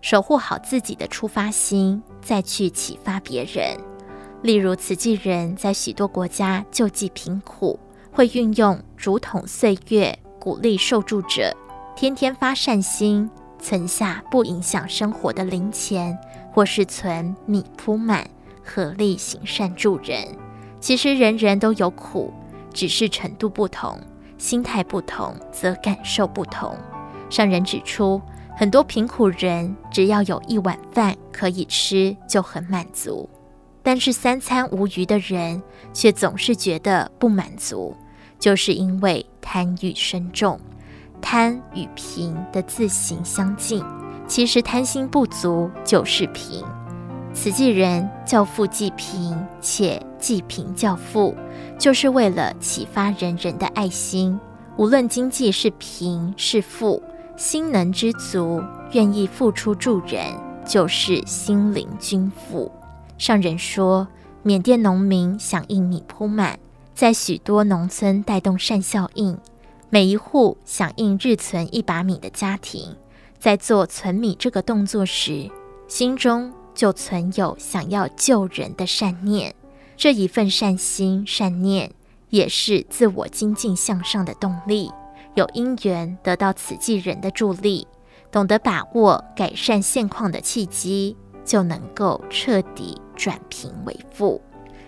[0.00, 3.78] 守护好自己的出发心，再去启发别人。
[4.42, 7.78] 例如，慈济人在许多国家救济贫苦，
[8.10, 11.56] 会运用竹筒岁月鼓励受助者，
[11.94, 13.30] 天天发善心，
[13.60, 16.18] 存下不影响生活的零钱，
[16.52, 18.28] 或是存米铺满，
[18.64, 20.26] 合力行善助人。
[20.80, 22.34] 其实人人都有苦，
[22.72, 23.98] 只是程度不同。
[24.38, 26.76] 心态不同，则感受不同。
[27.30, 28.20] 上人指出，
[28.56, 33.30] 很多贫苦人只要有一碗饭可以吃就很满足，
[33.84, 35.62] 但是三餐无余的人
[35.92, 37.94] 却总是觉得不满足，
[38.38, 40.58] 就是因为贪欲深重。
[41.20, 43.84] 贪与贫的字形相近，
[44.26, 46.64] 其实贪心不足就是贫。
[47.32, 51.34] 慈济人教富济贫，且济贫教富。
[51.78, 54.38] 就是为了启发人人的爱心，
[54.76, 57.02] 无论经济是贫是富，
[57.36, 58.62] 心能知足，
[58.92, 60.32] 愿意付出助人，
[60.64, 62.70] 就是心灵均富。
[63.18, 64.06] 上人说，
[64.44, 66.56] 缅甸农民响应米铺满，
[66.94, 69.36] 在许多农村带动善效应。
[69.90, 72.96] 每一户响应日存一把米的家庭，
[73.40, 75.50] 在做存米这个动作时，
[75.88, 79.52] 心中就存有想要救人的善念。
[79.96, 81.92] 这一份善心善念，
[82.30, 84.90] 也是自我精进向上的动力。
[85.34, 87.86] 有因缘得到慈济人的助力，
[88.30, 94.40] 懂得把握改善现况的契机，就能够彻底转贫为富。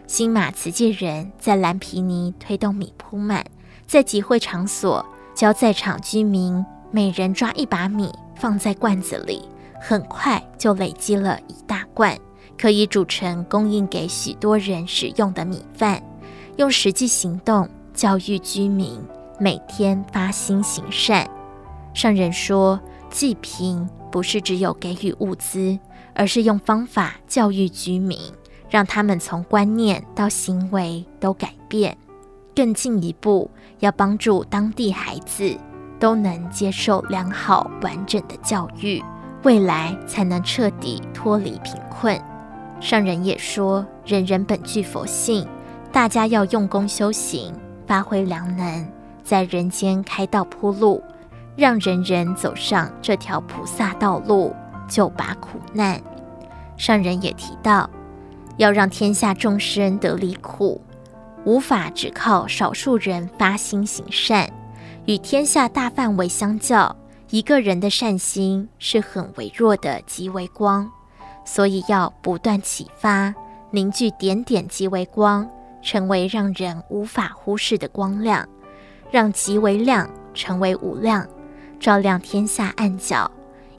[0.07, 3.43] 新马慈济人在蓝皮尼推动米铺满，
[3.87, 9.49] 在集会场所教在场居民每人抓一把米放在罐子里，
[9.81, 12.19] 很快就累积了一大罐。
[12.59, 16.03] 可以煮成供应给许多人使用的米饭，
[16.57, 18.99] 用实际行动教育居民，
[19.39, 21.29] 每天发心行善。
[21.93, 22.81] 上人说，
[23.11, 25.79] 济贫不是只有给予物资，
[26.15, 28.19] 而是用方法教育居民，
[28.69, 31.97] 让他们从观念到行为都改变。
[32.55, 33.51] 更进一步，
[33.81, 35.57] 要帮助当地孩子
[35.99, 39.03] 都能接受良好完整的教育，
[39.43, 42.17] 未来才能彻底脱离贫困。
[42.81, 45.47] 上人也说，人人本具佛性，
[45.91, 47.55] 大家要用功修行，
[47.87, 48.87] 发挥良能，
[49.23, 51.03] 在人间开道铺路，
[51.57, 54.55] 让人人走上这条菩萨道路，
[54.87, 56.01] 救拔苦难。
[56.77, 57.89] 上人也提到，
[58.59, 60.81] 要让天下众生得离苦，
[61.45, 64.51] 无法只靠少数人发心行善。
[65.07, 66.95] 与天下大范围相较，
[67.31, 70.91] 一个人的善心是很微弱的极微光。
[71.45, 73.35] 所以要不断启发，
[73.71, 75.49] 凝聚点点即为光，
[75.83, 78.49] 成为让人无法忽视的光亮，
[79.11, 81.27] 让极为亮成为无量，
[81.79, 83.31] 照亮天下暗角，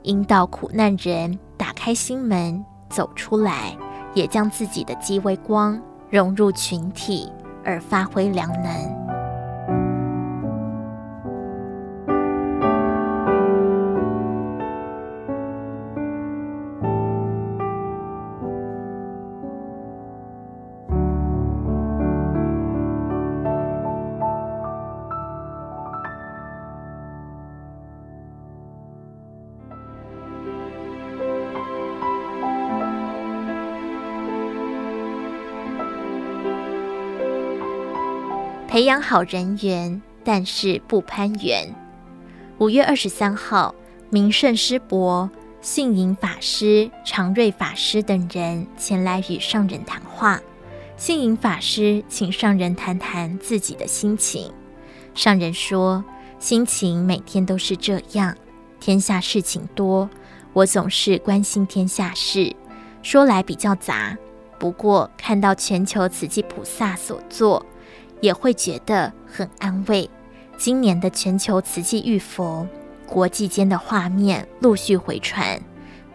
[0.04, 3.76] 引导苦难人打开心门走出来，
[4.14, 7.32] 也将自己的极为光融入群体
[7.64, 9.05] 而发挥良能。
[38.76, 41.74] 培养好人缘，但是不攀缘。
[42.58, 43.74] 五月二十三号，
[44.10, 50.42] 明胜师伯、信盈法师、常瑞法师等人前来与上人谈话。
[50.98, 54.52] 信盈法师请上人谈谈自己的心情。
[55.14, 56.04] 上人说
[56.38, 58.36] ：“心情每天都是这样，
[58.82, 60.10] 天下事情多，
[60.52, 62.54] 我总是关心天下事，
[63.02, 64.18] 说来比较杂。
[64.60, 67.66] 不过看到全球慈济菩萨所做。”
[68.26, 70.10] 也会觉得很安慰。
[70.58, 72.68] 今年的全球瓷器玉佛，
[73.06, 75.62] 国际间的画面陆续回传，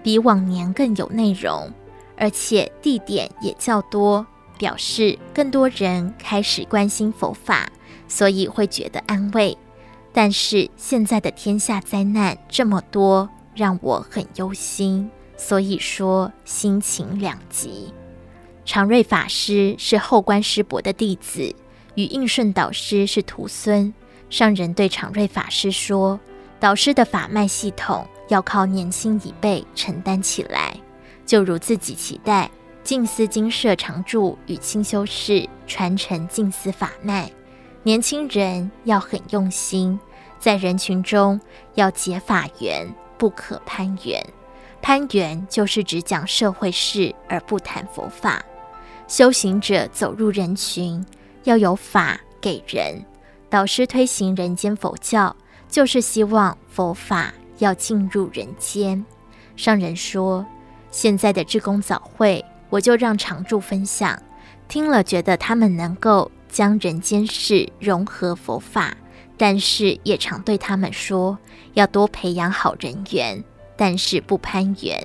[0.02, 1.72] 比往年更有内容，
[2.16, 4.26] 而且地点也较多，
[4.58, 7.70] 表示更多人开始关心佛法，
[8.08, 9.56] 所以会觉得安慰。
[10.12, 17.94] 但是现在的天下灾难这么多，让我很忧心，所以说心情两极。
[18.64, 21.54] 常瑞法师是后观师伯的弟子，
[22.01, 23.92] 与应顺导师是徒孙。
[24.30, 26.18] 上人对常瑞法师说
[26.59, 30.74] ：“导师的法脉系统要靠年轻一辈承担起来，
[31.26, 32.51] 就如自己期待
[32.82, 37.30] 静思精舍常住与清修士传承静思法脉。
[37.82, 40.01] 年轻人要很用心，
[40.38, 41.38] 在人群中
[41.74, 42.88] 要结法缘，
[43.18, 44.24] 不可攀缘。
[44.80, 48.42] 攀缘就是只讲社会事而不谈佛法。
[49.07, 51.05] 修行者走入人群，
[51.45, 53.05] 要有法给人。”
[53.51, 55.34] 导师推行人间佛教，
[55.68, 59.05] 就是希望佛法要进入人间。
[59.57, 60.47] 上人说，
[60.91, 64.22] 现在的志工早会，我就让常住分享，
[64.68, 68.97] 听了觉得他们能够将人间事融合佛法，
[69.36, 71.36] 但是也常对他们说，
[71.74, 73.43] 要多培养好人缘，
[73.76, 75.05] 但是不攀缘，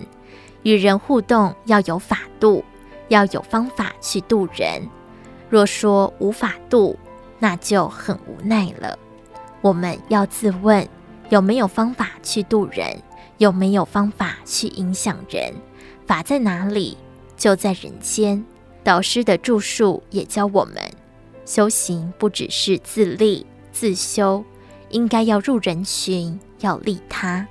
[0.61, 2.63] 与人互动要有法度，
[3.07, 4.87] 要有方法去度人。
[5.49, 6.97] 若说无法度，
[7.39, 8.97] 那就很无奈了。
[9.61, 10.87] 我们要自问，
[11.29, 12.97] 有没有方法去度人？
[13.37, 15.53] 有没有方法去影响人？
[16.07, 16.97] 法在哪里？
[17.35, 18.43] 就在人间。
[18.83, 20.75] 导师的著述也教我们，
[21.45, 24.43] 修行不只是自立自修，
[24.89, 27.45] 应该要入人群，要利他。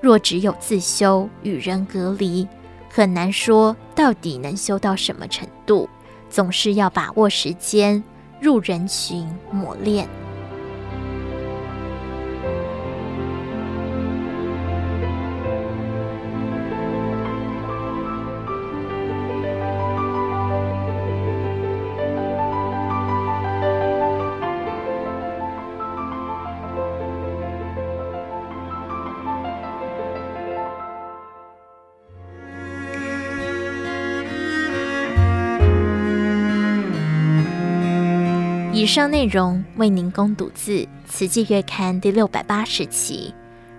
[0.00, 2.48] 若只有自修，与人隔离，
[2.88, 5.88] 很难说到底能修到什么程度。
[6.30, 8.02] 总是要把握时间。
[8.40, 10.08] 入人群磨练。
[38.90, 43.32] 上内容为您供读自《慈济月刊》第六百八十期，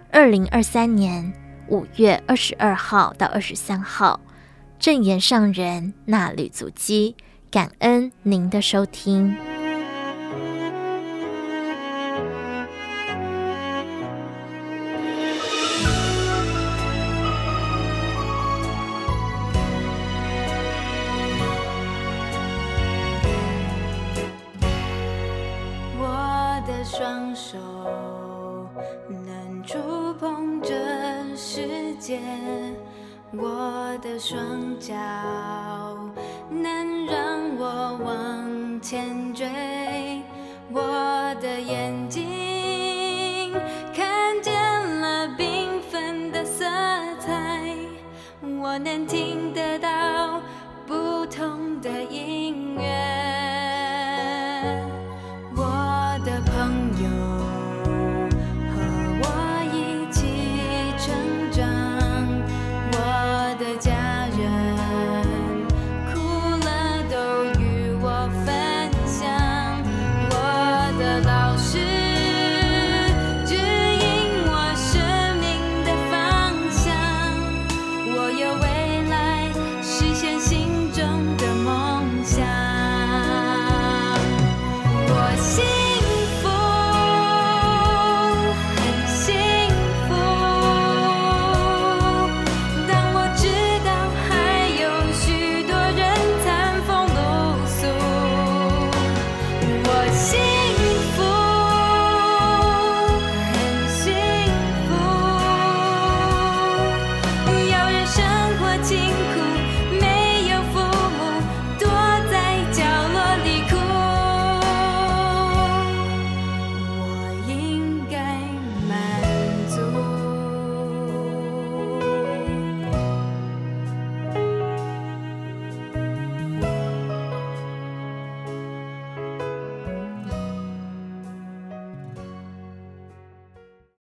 [0.10, 1.34] 二零二三年
[1.68, 4.18] 五月二十二号到二十三号，
[4.80, 7.18] 正言上人纳履足迹，
[7.52, 9.36] 感恩您的收听。
[33.34, 34.94] 我的双脚
[36.50, 39.48] 能让我往前追，
[40.74, 42.41] 我的眼睛。